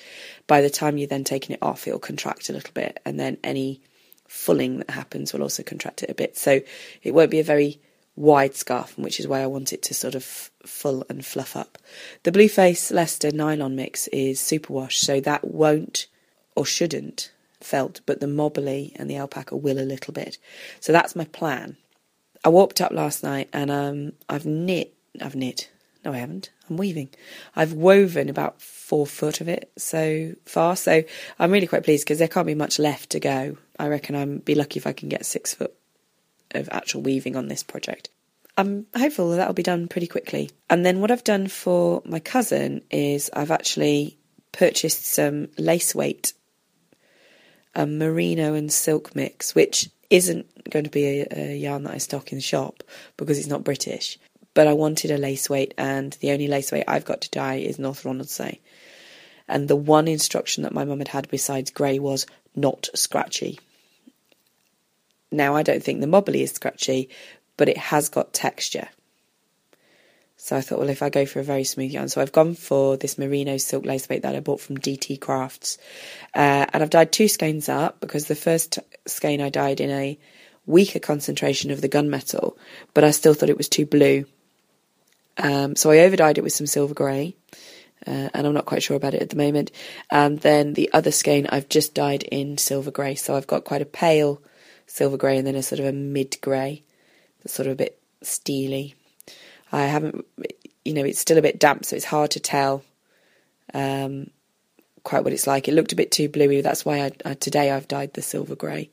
By 0.47 0.61
the 0.61 0.69
time 0.69 0.97
you're 0.97 1.07
then 1.07 1.23
taking 1.23 1.55
it 1.55 1.63
off, 1.63 1.87
it'll 1.87 1.99
contract 1.99 2.49
a 2.49 2.53
little 2.53 2.73
bit, 2.73 2.99
and 3.05 3.19
then 3.19 3.37
any 3.43 3.81
fulling 4.27 4.79
that 4.79 4.91
happens 4.91 5.33
will 5.33 5.43
also 5.43 5.63
contract 5.63 6.03
it 6.03 6.09
a 6.09 6.15
bit. 6.15 6.37
So 6.37 6.61
it 7.03 7.13
won't 7.13 7.31
be 7.31 7.39
a 7.39 7.43
very 7.43 7.79
wide 8.15 8.55
scarf, 8.55 8.97
which 8.97 9.19
is 9.19 9.27
why 9.27 9.41
I 9.41 9.47
want 9.47 9.73
it 9.73 9.81
to 9.83 9.93
sort 9.93 10.15
of 10.15 10.23
full 10.23 11.05
and 11.09 11.25
fluff 11.25 11.55
up. 11.55 11.77
The 12.23 12.31
Blueface 12.31 12.91
Leicester 12.91 13.31
nylon 13.31 13.75
mix 13.75 14.07
is 14.09 14.39
superwash, 14.39 14.93
so 14.93 15.19
that 15.21 15.45
won't 15.45 16.07
or 16.55 16.65
shouldn't 16.65 17.31
felt, 17.65 18.01
but 18.05 18.19
the 18.19 18.27
Moberly 18.27 18.93
and 18.95 19.09
the 19.09 19.17
alpaca 19.17 19.55
will 19.55 19.79
a 19.79 19.81
little 19.81 20.13
bit. 20.13 20.37
So 20.79 20.91
that's 20.91 21.15
my 21.15 21.25
plan. 21.25 21.77
I 22.43 22.49
warped 22.49 22.81
up 22.81 22.91
last 22.91 23.23
night 23.23 23.49
and 23.51 23.71
um, 23.71 24.13
I've 24.29 24.45
knit. 24.45 24.93
I've 25.21 25.35
knit. 25.35 25.69
No, 26.03 26.13
I 26.13 26.17
haven't. 26.17 26.51
I'm 26.69 26.77
weaving. 26.77 27.09
I've 27.55 27.73
woven 27.73 28.29
about 28.29 28.61
four 28.61 29.07
foot 29.07 29.41
of 29.41 29.47
it 29.47 29.71
so 29.77 30.35
far. 30.45 30.75
So 30.75 31.03
I'm 31.39 31.51
really 31.51 31.67
quite 31.67 31.83
pleased 31.83 32.05
because 32.05 32.19
there 32.19 32.27
can't 32.27 32.45
be 32.45 32.55
much 32.55 32.77
left 32.77 33.09
to 33.11 33.19
go. 33.19 33.57
I 33.79 33.87
reckon 33.87 34.15
I'll 34.15 34.37
be 34.37 34.55
lucky 34.55 34.77
if 34.77 34.85
I 34.85 34.93
can 34.93 35.09
get 35.09 35.25
six 35.25 35.53
foot 35.55 35.73
of 36.51 36.69
actual 36.71 37.01
weaving 37.01 37.35
on 37.35 37.47
this 37.47 37.63
project. 37.63 38.09
I'm 38.57 38.85
hopeful 38.95 39.31
that 39.31 39.37
that'll 39.37 39.53
be 39.53 39.63
done 39.63 39.87
pretty 39.87 40.07
quickly. 40.07 40.51
And 40.69 40.85
then 40.85 41.01
what 41.01 41.11
I've 41.11 41.23
done 41.23 41.47
for 41.47 42.01
my 42.05 42.19
cousin 42.19 42.83
is 42.89 43.29
I've 43.33 43.51
actually 43.51 44.17
purchased 44.51 45.05
some 45.05 45.49
lace 45.57 45.93
weight 45.93 46.33
a 47.75 47.85
merino 47.85 48.53
and 48.53 48.71
silk 48.71 49.15
mix, 49.15 49.53
which 49.53 49.89
isn't 50.09 50.69
going 50.69 50.85
to 50.85 50.91
be 50.91 51.21
a, 51.21 51.27
a, 51.31 51.57
yarn 51.57 51.83
that 51.83 51.93
I 51.93 51.97
stock 51.97 52.31
in 52.31 52.37
the 52.37 52.41
shop 52.41 52.83
because 53.17 53.37
it's 53.37 53.47
not 53.47 53.63
British. 53.63 54.17
But 54.53 54.67
I 54.67 54.73
wanted 54.73 55.11
a 55.11 55.17
lace 55.17 55.49
weight, 55.49 55.73
and 55.77 56.13
the 56.21 56.31
only 56.31 56.47
lace 56.47 56.71
weight 56.71 56.85
I've 56.87 57.03
got 57.03 57.21
to 57.21 57.29
dye 57.29 57.55
is 57.55 57.77
North 57.77 58.03
Ronaldsay. 58.03 58.59
And 59.49 59.67
the 59.67 59.75
one 59.75 60.07
instruction 60.07 60.63
that 60.63 60.73
my 60.73 60.85
mum 60.85 60.99
had 60.99 61.09
had 61.09 61.29
besides 61.29 61.71
grey 61.71 61.99
was 61.99 62.25
not 62.55 62.87
scratchy. 62.95 63.59
Now, 65.31 65.55
I 65.55 65.63
don't 65.63 65.83
think 65.83 65.99
the 65.99 66.07
Moberly 66.07 66.41
is 66.41 66.51
scratchy, 66.51 67.09
but 67.57 67.67
it 67.67 67.77
has 67.77 68.07
got 68.07 68.33
texture. 68.33 68.87
So 70.45 70.55
I 70.55 70.61
thought, 70.61 70.77
well, 70.77 70.89
if 70.89 71.01
I 71.01 71.09
go 71.09 71.25
for 71.25 71.39
a 71.39 71.43
very 71.43 71.63
smooth 71.63 71.89
yarn, 71.89 72.07
so 72.07 72.21
I've 72.21 72.31
gone 72.31 72.53
for 72.53 72.97
this 72.97 73.17
merino 73.17 73.57
silk 73.57 73.83
lace 73.83 74.07
weight 74.07 74.21
that 74.21 74.35
I 74.35 74.41
bought 74.41 74.61
from 74.61 74.77
DT 74.77 75.19
Crafts, 75.19 75.79
uh, 76.35 76.67
and 76.71 76.83
I've 76.83 76.91
dyed 76.91 77.11
two 77.11 77.27
skeins 77.27 77.67
up 77.67 77.99
because 77.99 78.27
the 78.27 78.35
first 78.35 78.77
skein 79.07 79.41
I 79.41 79.49
dyed 79.49 79.81
in 79.81 79.89
a 79.89 80.19
weaker 80.67 80.99
concentration 80.99 81.71
of 81.71 81.81
the 81.81 81.89
gunmetal, 81.89 82.55
but 82.93 83.03
I 83.03 83.09
still 83.09 83.33
thought 83.33 83.49
it 83.49 83.57
was 83.57 83.67
too 83.67 83.87
blue. 83.87 84.25
Um, 85.37 85.75
so 85.75 85.89
I 85.89 85.97
overdyed 85.97 86.37
it 86.37 86.43
with 86.43 86.53
some 86.53 86.67
silver 86.67 86.93
grey, 86.93 87.35
uh, 88.05 88.29
and 88.31 88.45
I'm 88.45 88.53
not 88.53 88.67
quite 88.67 88.83
sure 88.83 88.97
about 88.97 89.15
it 89.15 89.23
at 89.23 89.31
the 89.31 89.37
moment. 89.37 89.71
And 90.11 90.41
then 90.41 90.73
the 90.73 90.91
other 90.93 91.09
skein 91.09 91.47
I've 91.47 91.69
just 91.69 91.95
dyed 91.95 92.21
in 92.21 92.59
silver 92.59 92.91
grey, 92.91 93.15
so 93.15 93.35
I've 93.35 93.47
got 93.47 93.63
quite 93.63 93.81
a 93.81 93.85
pale 93.85 94.43
silver 94.85 95.17
grey 95.17 95.39
and 95.39 95.47
then 95.47 95.55
a 95.55 95.63
sort 95.63 95.79
of 95.79 95.87
a 95.87 95.91
mid 95.91 96.39
grey 96.39 96.83
sort 97.47 97.65
of 97.65 97.73
a 97.73 97.77
bit 97.77 97.99
steely. 98.21 98.93
I 99.71 99.85
haven't, 99.85 100.25
you 100.83 100.93
know, 100.93 101.03
it's 101.03 101.19
still 101.19 101.37
a 101.37 101.41
bit 101.41 101.59
damp, 101.59 101.85
so 101.85 101.95
it's 101.95 102.05
hard 102.05 102.31
to 102.31 102.39
tell 102.39 102.83
um, 103.73 104.29
quite 105.03 105.23
what 105.23 105.33
it's 105.33 105.47
like. 105.47 105.67
It 105.67 105.73
looked 105.73 105.93
a 105.93 105.95
bit 105.95 106.11
too 106.11 106.29
bluey. 106.29 106.61
That's 106.61 106.85
why 106.85 107.05
I, 107.05 107.11
I, 107.25 107.33
today 107.33 107.71
I've 107.71 107.87
dyed 107.87 108.13
the 108.13 108.21
silver 108.21 108.55
grey. 108.55 108.89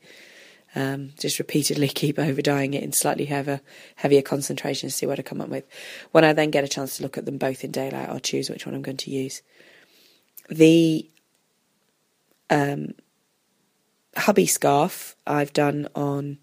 Um, 0.75 1.11
just 1.19 1.39
repeatedly 1.39 1.87
keep 1.89 2.17
over 2.17 2.41
dyeing 2.41 2.73
it 2.73 2.83
in 2.83 2.93
slightly 2.93 3.25
heavier, 3.25 3.61
heavier 3.95 4.21
concentration 4.21 4.89
to 4.89 4.95
see 4.95 5.05
what 5.05 5.19
I 5.19 5.21
come 5.21 5.41
up 5.41 5.49
with. 5.49 5.65
When 6.11 6.23
I 6.23 6.33
then 6.33 6.51
get 6.51 6.63
a 6.63 6.69
chance 6.69 6.97
to 6.97 7.03
look 7.03 7.17
at 7.17 7.25
them 7.25 7.37
both 7.37 7.63
in 7.63 7.71
daylight, 7.71 8.09
I'll 8.09 8.19
choose 8.19 8.49
which 8.49 8.65
one 8.65 8.75
I'm 8.75 8.81
going 8.81 8.97
to 8.97 9.11
use. 9.11 9.41
The 10.49 11.07
um, 12.49 12.93
hubby 14.17 14.45
scarf 14.45 15.15
I've 15.25 15.53
done 15.53 15.87
on 15.95 16.39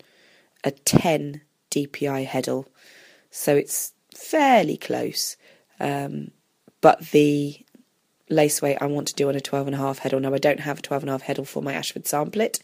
a 0.64 0.71
10 0.71 1.40
DPI 1.71 2.27
heddle, 2.27 2.66
so 3.31 3.57
it's 3.57 3.93
fairly 4.14 4.77
close. 4.77 5.37
Um, 5.79 6.31
but 6.81 7.01
the 7.11 7.59
lace 8.29 8.62
weight 8.62 8.79
I 8.81 8.87
want 8.87 9.09
to 9.09 9.14
do 9.14 9.29
on 9.29 9.35
a 9.35 9.40
12 9.40 9.68
and 9.68 9.75
a 9.75 9.79
half 9.79 10.01
heddle. 10.01 10.20
Now 10.20 10.33
I 10.33 10.38
don't 10.38 10.61
have 10.61 10.79
a 10.79 10.83
12 10.83 11.03
and 11.03 11.11
a 11.11 11.12
half 11.12 11.23
heddle 11.25 11.46
for 11.46 11.62
my 11.62 11.73
Ashford 11.75 12.05
SampleIt. 12.05 12.61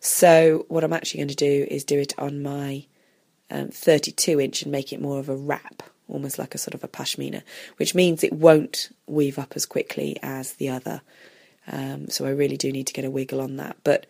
So 0.00 0.64
what 0.68 0.84
I'm 0.84 0.92
actually 0.92 1.18
going 1.18 1.28
to 1.28 1.34
do 1.34 1.66
is 1.70 1.84
do 1.84 1.98
it 1.98 2.14
on 2.18 2.42
my 2.42 2.86
um, 3.50 3.68
32 3.68 4.40
inch 4.40 4.62
and 4.62 4.72
make 4.72 4.92
it 4.92 5.00
more 5.00 5.18
of 5.18 5.28
a 5.28 5.36
wrap, 5.36 5.82
almost 6.08 6.38
like 6.38 6.54
a 6.54 6.58
sort 6.58 6.74
of 6.74 6.82
a 6.82 6.88
pashmina, 6.88 7.42
which 7.76 7.94
means 7.94 8.24
it 8.24 8.32
won't 8.32 8.90
weave 9.06 9.38
up 9.38 9.52
as 9.54 9.66
quickly 9.66 10.18
as 10.22 10.54
the 10.54 10.68
other. 10.68 11.02
Um, 11.70 12.08
so 12.08 12.24
I 12.26 12.30
really 12.30 12.56
do 12.56 12.72
need 12.72 12.86
to 12.88 12.92
get 12.92 13.04
a 13.04 13.10
wiggle 13.10 13.40
on 13.40 13.56
that. 13.56 13.76
But 13.84 14.06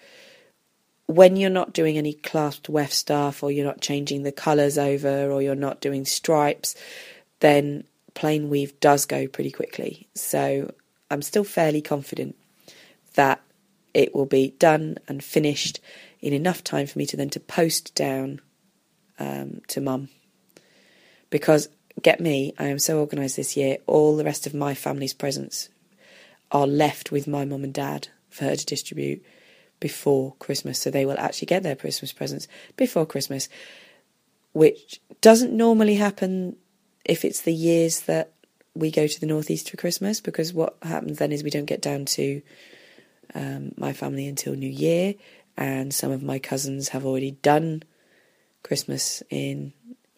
when 1.14 1.36
you're 1.36 1.50
not 1.50 1.72
doing 1.72 1.98
any 1.98 2.12
clasped 2.12 2.68
weft 2.68 2.92
stuff 2.92 3.42
or 3.42 3.50
you're 3.50 3.66
not 3.66 3.80
changing 3.80 4.22
the 4.22 4.32
colours 4.32 4.78
over 4.78 5.30
or 5.30 5.42
you're 5.42 5.54
not 5.54 5.80
doing 5.80 6.04
stripes, 6.04 6.74
then 7.40 7.84
plain 8.14 8.48
weave 8.48 8.78
does 8.80 9.06
go 9.06 9.26
pretty 9.26 9.50
quickly. 9.50 10.08
So 10.14 10.72
I'm 11.10 11.22
still 11.22 11.44
fairly 11.44 11.82
confident 11.82 12.36
that 13.14 13.40
it 13.94 14.14
will 14.14 14.26
be 14.26 14.54
done 14.58 14.98
and 15.08 15.22
finished 15.22 15.80
in 16.20 16.32
enough 16.32 16.64
time 16.64 16.86
for 16.86 16.98
me 16.98 17.06
to 17.06 17.16
then 17.16 17.30
to 17.30 17.40
post 17.40 17.94
down 17.94 18.40
um, 19.18 19.60
to 19.68 19.80
mum. 19.80 20.08
Because 21.30 21.68
get 22.00 22.20
me, 22.20 22.54
I 22.58 22.66
am 22.66 22.78
so 22.78 23.00
organised 23.00 23.36
this 23.36 23.56
year. 23.56 23.78
All 23.86 24.16
the 24.16 24.24
rest 24.24 24.46
of 24.46 24.54
my 24.54 24.74
family's 24.74 25.14
presents 25.14 25.68
are 26.50 26.66
left 26.66 27.10
with 27.10 27.26
my 27.26 27.44
mum 27.44 27.64
and 27.64 27.74
dad 27.74 28.08
for 28.30 28.44
her 28.44 28.56
to 28.56 28.66
distribute 28.66 29.22
before 29.82 30.34
Christmas, 30.38 30.78
so 30.78 30.90
they 30.90 31.04
will 31.04 31.18
actually 31.18 31.46
get 31.46 31.64
their 31.64 31.74
Christmas 31.74 32.12
presents 32.12 32.46
before 32.76 33.04
Christmas, 33.04 33.48
which 34.52 35.00
doesn't 35.20 35.52
normally 35.52 35.96
happen 35.96 36.56
if 37.04 37.24
it's 37.24 37.42
the 37.42 37.52
years 37.52 38.02
that 38.02 38.30
we 38.74 38.92
go 38.92 39.08
to 39.08 39.20
the 39.20 39.26
northeast 39.26 39.68
for 39.68 39.76
Christmas, 39.76 40.20
because 40.20 40.54
what 40.54 40.76
happens 40.82 41.18
then 41.18 41.32
is 41.32 41.42
we 41.42 41.50
don't 41.50 41.64
get 41.64 41.82
down 41.82 42.04
to 42.04 42.40
um, 43.34 43.72
my 43.76 43.92
family 43.92 44.28
until 44.28 44.54
New 44.54 44.70
Year, 44.70 45.16
and 45.56 45.92
some 45.92 46.12
of 46.12 46.22
my 46.22 46.38
cousins 46.38 46.90
have 46.90 47.04
already 47.04 47.32
done 47.32 47.82
Christmas 48.62 49.20
in 49.30 49.72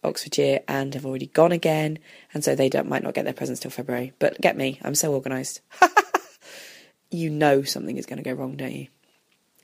Oxfordshire 0.05 0.61
and 0.69 0.93
have 0.93 1.07
already 1.07 1.29
gone 1.29 1.53
again, 1.53 1.99
and 2.35 2.45
so 2.45 2.55
they 2.55 2.69
might 2.85 3.03
not 3.03 3.15
get 3.15 3.25
their 3.25 3.33
presents 3.33 3.63
till 3.63 3.71
February. 3.71 4.13
But 4.19 4.39
get 4.43 4.59
me, 4.59 4.79
I'm 4.83 4.95
so 4.95 5.15
organised. 5.15 5.63
you 7.11 7.31
know 7.31 7.63
something 7.63 7.97
is 7.97 8.05
going 8.05 8.23
to 8.23 8.23
go 8.23 8.35
wrong, 8.35 8.57
don't 8.57 8.73
you? 8.73 8.89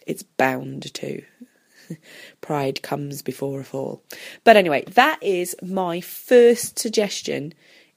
It's 0.06 0.22
bound 0.22 0.92
to. 0.94 1.22
Pride 2.40 2.82
comes 2.82 3.22
before 3.22 3.60
a 3.60 3.64
fall. 3.64 4.02
But 4.44 4.56
anyway, 4.56 4.84
that 4.94 5.22
is 5.22 5.56
my 5.62 6.00
first 6.00 6.78
suggestion 6.78 7.54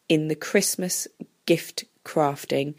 in 0.09 0.27
the 0.27 0.35
Christmas 0.35 1.07
gift 1.45 1.85
crafting. 2.05 2.75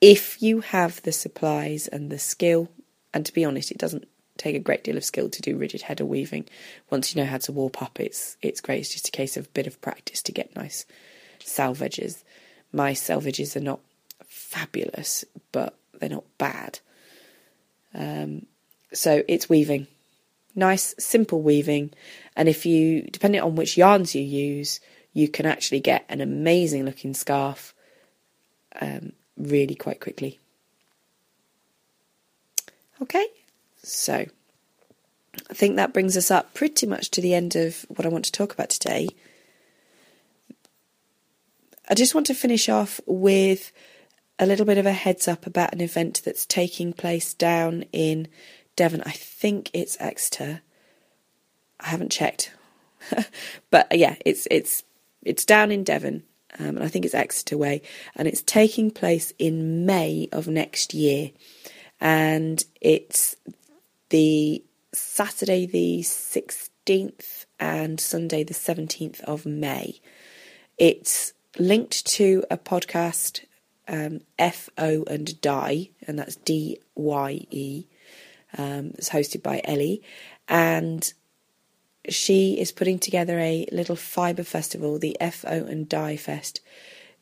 If 0.00 0.40
you 0.42 0.60
have 0.60 1.02
the 1.02 1.12
supplies 1.12 1.88
and 1.88 2.10
the 2.10 2.18
skill, 2.18 2.68
and 3.12 3.26
to 3.26 3.32
be 3.32 3.44
honest, 3.44 3.70
it 3.70 3.78
doesn't 3.78 4.08
take 4.36 4.56
a 4.56 4.60
great 4.60 4.82
deal 4.82 4.96
of 4.96 5.04
skill 5.04 5.28
to 5.28 5.42
do 5.42 5.56
rigid 5.56 5.82
heddle 5.82 6.06
weaving. 6.06 6.46
Once 6.88 7.14
you 7.14 7.20
know 7.20 7.28
how 7.28 7.38
to 7.38 7.52
warp 7.52 7.82
up, 7.82 8.00
it's 8.00 8.36
it's 8.40 8.60
great. 8.60 8.80
It's 8.80 8.92
just 8.92 9.08
a 9.08 9.12
case 9.12 9.36
of 9.36 9.46
a 9.46 9.50
bit 9.50 9.66
of 9.66 9.80
practice 9.80 10.22
to 10.22 10.32
get 10.32 10.56
nice 10.56 10.86
salvages. 11.44 12.24
My 12.72 12.94
salvages 12.94 13.56
are 13.56 13.60
not 13.60 13.80
fabulous, 14.26 15.24
but 15.52 15.76
they're 15.98 16.08
not 16.08 16.24
bad. 16.38 16.80
Um, 17.94 18.46
so 18.92 19.22
it's 19.28 19.48
weaving, 19.48 19.86
nice 20.54 20.94
simple 20.98 21.42
weaving, 21.42 21.92
and 22.36 22.48
if 22.48 22.66
you 22.66 23.02
depending 23.02 23.40
on 23.40 23.56
which 23.56 23.76
yarns 23.76 24.14
you 24.14 24.22
use, 24.22 24.80
you 25.12 25.28
can 25.28 25.46
actually 25.46 25.80
get 25.80 26.04
an 26.08 26.20
amazing 26.20 26.84
looking 26.84 27.14
scarf 27.14 27.74
um, 28.80 29.12
really 29.36 29.74
quite 29.74 30.00
quickly. 30.00 30.38
Okay, 33.02 33.26
so 33.82 34.26
I 35.48 35.54
think 35.54 35.76
that 35.76 35.92
brings 35.92 36.16
us 36.16 36.30
up 36.30 36.54
pretty 36.54 36.86
much 36.86 37.10
to 37.12 37.20
the 37.20 37.34
end 37.34 37.56
of 37.56 37.86
what 37.88 38.04
I 38.04 38.10
want 38.10 38.24
to 38.26 38.32
talk 38.32 38.52
about 38.52 38.70
today. 38.70 39.08
I 41.88 41.94
just 41.94 42.14
want 42.14 42.26
to 42.28 42.34
finish 42.34 42.68
off 42.68 43.00
with 43.06 43.72
a 44.40 44.46
little 44.46 44.64
bit 44.64 44.78
of 44.78 44.86
a 44.86 44.92
heads 44.92 45.28
up 45.28 45.46
about 45.46 45.74
an 45.74 45.82
event 45.82 46.22
that's 46.24 46.46
taking 46.46 46.94
place 46.94 47.34
down 47.34 47.84
in 47.92 48.26
Devon. 48.74 49.02
I 49.04 49.10
think 49.10 49.70
it's 49.74 50.00
Exeter. 50.00 50.62
I 51.78 51.88
haven't 51.88 52.10
checked, 52.10 52.50
but 53.70 53.92
uh, 53.92 53.96
yeah, 53.96 54.16
it's 54.24 54.48
it's 54.50 54.82
it's 55.22 55.44
down 55.44 55.70
in 55.70 55.84
Devon, 55.84 56.22
um, 56.58 56.76
and 56.76 56.82
I 56.82 56.88
think 56.88 57.04
it's 57.04 57.14
Exeter 57.14 57.58
Way, 57.58 57.82
and 58.16 58.26
it's 58.26 58.42
taking 58.42 58.90
place 58.90 59.32
in 59.38 59.84
May 59.84 60.28
of 60.32 60.48
next 60.48 60.94
year, 60.94 61.32
and 62.00 62.64
it's 62.80 63.36
the 64.08 64.64
Saturday 64.92 65.66
the 65.66 66.00
16th 66.00 67.44
and 67.58 68.00
Sunday 68.00 68.42
the 68.42 68.54
17th 68.54 69.20
of 69.20 69.44
May. 69.44 70.00
It's 70.78 71.34
linked 71.58 72.06
to 72.06 72.44
a 72.50 72.56
podcast, 72.56 73.44
um, 73.90 74.20
F-O 74.38 75.04
and 75.08 75.38
Die, 75.40 75.90
and 76.06 76.18
that's 76.18 76.36
D-Y-E. 76.36 77.86
Um, 78.56 78.92
it's 78.96 79.10
hosted 79.10 79.42
by 79.42 79.60
Ellie. 79.64 80.02
And 80.48 81.12
she 82.08 82.58
is 82.58 82.72
putting 82.72 82.98
together 82.98 83.38
a 83.38 83.66
little 83.72 83.96
fibre 83.96 84.44
festival, 84.44 84.98
the 84.98 85.16
FO 85.20 85.66
and 85.66 85.88
Die 85.88 86.16
Fest, 86.16 86.60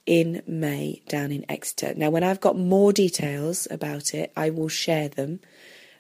in 0.06 0.42
May 0.46 1.02
down 1.08 1.32
in 1.32 1.44
Exeter. 1.50 1.94
Now, 1.96 2.10
when 2.10 2.24
I've 2.24 2.40
got 2.40 2.56
more 2.56 2.92
details 2.92 3.66
about 3.70 4.14
it, 4.14 4.32
I 4.36 4.50
will 4.50 4.68
share 4.68 5.08
them. 5.08 5.40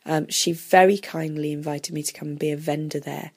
Um, 0.06 0.28
she 0.28 0.52
very 0.52 0.96
kindly 0.96 1.52
invited 1.52 1.92
me 1.92 2.02
to 2.02 2.12
come 2.12 2.28
and 2.28 2.38
be 2.38 2.50
a 2.50 2.56
vendor 2.56 3.00
there, 3.00 3.32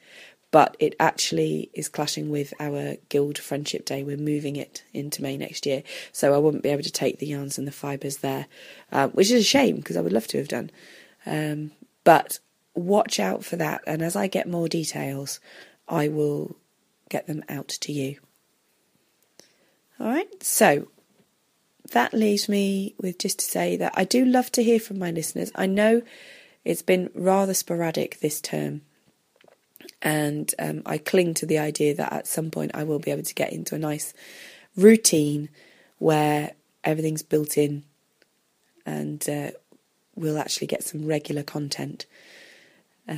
but 0.51 0.75
it 0.79 0.95
actually 0.99 1.69
is 1.73 1.87
clashing 1.89 2.29
with 2.29 2.53
our 2.59 2.97
Guild 3.09 3.37
Friendship 3.37 3.85
Day. 3.85 4.03
We're 4.03 4.17
moving 4.17 4.57
it 4.57 4.83
into 4.93 5.21
May 5.21 5.37
next 5.37 5.65
year, 5.65 5.83
so 6.11 6.33
I 6.33 6.37
wouldn't 6.37 6.63
be 6.63 6.69
able 6.69 6.83
to 6.83 6.91
take 6.91 7.19
the 7.19 7.27
yarns 7.27 7.57
and 7.57 7.65
the 7.65 7.71
fibres 7.71 8.17
there, 8.17 8.47
uh, 8.91 9.07
which 9.09 9.31
is 9.31 9.41
a 9.41 9.43
shame 9.43 9.77
because 9.77 9.97
I 9.97 10.01
would 10.01 10.13
love 10.13 10.27
to 10.27 10.37
have 10.37 10.49
done. 10.49 10.69
Um, 11.25 11.71
but 12.03 12.39
watch 12.75 13.19
out 13.19 13.45
for 13.45 13.55
that, 13.55 13.81
and 13.87 14.01
as 14.01 14.15
I 14.15 14.27
get 14.27 14.47
more 14.47 14.67
details, 14.67 15.39
I 15.87 16.09
will 16.09 16.57
get 17.09 17.27
them 17.27 17.43
out 17.47 17.69
to 17.69 17.93
you. 17.93 18.17
All 19.99 20.07
right, 20.07 20.43
so 20.43 20.87
that 21.91 22.13
leaves 22.13 22.49
me 22.49 22.95
with 22.99 23.19
just 23.19 23.39
to 23.39 23.45
say 23.45 23.77
that 23.77 23.93
I 23.95 24.03
do 24.03 24.25
love 24.25 24.51
to 24.53 24.63
hear 24.63 24.79
from 24.79 24.99
my 24.99 25.11
listeners. 25.11 25.51
I 25.55 25.65
know 25.65 26.01
it's 26.65 26.81
been 26.81 27.09
rather 27.13 27.53
sporadic 27.53 28.19
this 28.19 28.41
term. 28.41 28.81
And 30.01 30.53
um, 30.59 30.81
I 30.85 30.97
cling 30.97 31.33
to 31.35 31.45
the 31.45 31.59
idea 31.59 31.93
that 31.95 32.13
at 32.13 32.27
some 32.27 32.51
point 32.51 32.71
I 32.73 32.83
will 32.83 32.99
be 32.99 33.11
able 33.11 33.23
to 33.23 33.33
get 33.33 33.53
into 33.53 33.75
a 33.75 33.79
nice 33.79 34.13
routine 34.75 35.49
where 35.99 36.51
everything's 36.83 37.23
built 37.23 37.57
in 37.57 37.83
and 38.85 39.27
uh, 39.29 39.51
we'll 40.15 40.39
actually 40.39 40.67
get 40.67 40.83
some 40.83 41.05
regular 41.05 41.43
content. 41.43 42.05
Uh, 43.07 43.17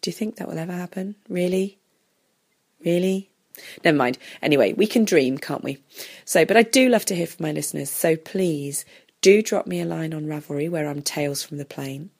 do 0.00 0.10
you 0.10 0.12
think 0.12 0.36
that 0.36 0.48
will 0.48 0.58
ever 0.58 0.72
happen? 0.72 1.14
Really? 1.28 1.78
Really? 2.84 3.30
Never 3.84 3.96
mind. 3.96 4.18
Anyway, 4.42 4.72
we 4.72 4.86
can 4.86 5.04
dream, 5.04 5.38
can't 5.38 5.64
we? 5.64 5.78
So, 6.24 6.44
but 6.44 6.56
I 6.56 6.62
do 6.62 6.88
love 6.88 7.04
to 7.06 7.14
hear 7.14 7.26
from 7.26 7.44
my 7.44 7.52
listeners. 7.52 7.88
So 7.88 8.16
please 8.16 8.84
do 9.20 9.42
drop 9.42 9.66
me 9.66 9.80
a 9.80 9.86
line 9.86 10.12
on 10.12 10.26
Ravelry 10.26 10.68
where 10.68 10.88
I'm 10.88 11.00
Tales 11.00 11.42
from 11.42 11.56
the 11.56 11.64
Plane 11.64 12.10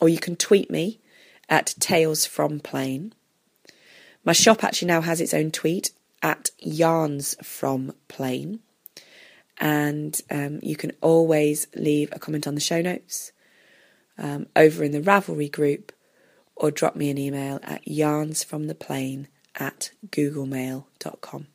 or 0.00 0.08
you 0.08 0.18
can 0.18 0.36
tweet 0.36 0.70
me 0.70 1.00
at 1.48 1.74
Tales 1.78 2.26
from 2.26 2.60
Plane. 2.60 3.12
My 4.24 4.32
shop 4.32 4.64
actually 4.64 4.88
now 4.88 5.00
has 5.00 5.20
its 5.20 5.34
own 5.34 5.50
tweet 5.50 5.92
at 6.22 6.50
Yarns 6.58 7.36
from 7.42 7.92
Plane. 8.08 8.60
And 9.58 10.20
um, 10.30 10.60
you 10.62 10.76
can 10.76 10.92
always 11.00 11.66
leave 11.74 12.10
a 12.12 12.18
comment 12.18 12.46
on 12.46 12.54
the 12.54 12.60
show 12.60 12.82
notes 12.82 13.32
um, 14.18 14.46
over 14.54 14.84
in 14.84 14.92
the 14.92 15.00
Ravelry 15.00 15.50
group 15.50 15.92
or 16.56 16.70
drop 16.70 16.96
me 16.96 17.10
an 17.10 17.18
email 17.18 17.60
at 17.62 17.84
yarnsfromtheplane 17.84 19.26
at 19.54 19.90
googlemail.com. 20.08 21.46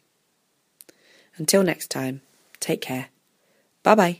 Until 1.37 1.63
next 1.63 1.89
time, 1.89 2.21
take 2.59 2.81
care. 2.81 3.07
Bye 3.83 3.95
bye. 3.95 4.19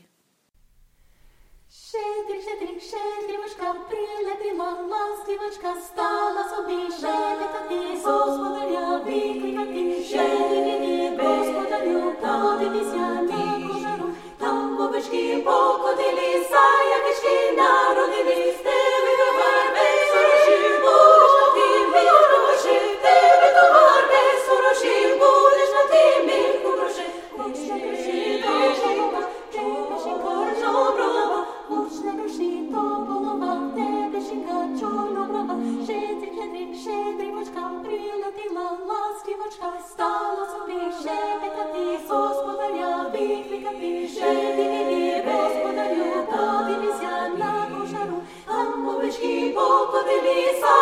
тримав, 4.42 4.78
ласківочка, 4.90 5.74
стала 5.86 6.44
собі 6.44 6.82
жити 7.00 7.46
таки, 7.52 7.80
господаря 8.04 9.00
викликати, 9.06 10.02
жити 10.02 10.56
мені, 10.66 11.18
господарю, 11.22 12.12
та 12.20 12.58
дивіся 12.60 13.20
ти 13.28 13.66
кожару, 13.66 14.08
там 14.38 14.76
бабочки 14.76 15.42
покотили, 15.44 16.46
саякички 16.50 17.56
народили, 17.56 18.52
з 18.52 18.62
тебе 18.66 19.12
товар 19.20 19.66
без 19.74 19.98
сурожів, 20.10 20.80
будеш 20.80 21.32
на 21.40 21.48
тим, 21.54 21.84
мій 21.92 22.08
хороший, 22.30 22.96
тебе 23.02 23.48
товар 23.60 24.04
без 24.12 24.46
сурожів, 24.46 25.18
будеш 25.18 25.70
на 25.76 25.84
тим, 25.90 26.26
мій 26.26 26.61
щедрівочка, 36.82 37.70
прилетіла 37.84 38.78
ластівочка, 38.88 39.72
стала 39.88 40.46
собі 40.46 40.80
шепетати, 41.02 41.98
господаря 42.08 43.06
викликати, 43.12 44.08
щедрик, 44.08 45.26
господарю, 45.26 46.26
подивися 46.30 47.28
на 47.38 47.66
кошару, 47.70 48.18
там 48.46 48.88
овечки 48.88 49.52
покотилися, 49.54 50.74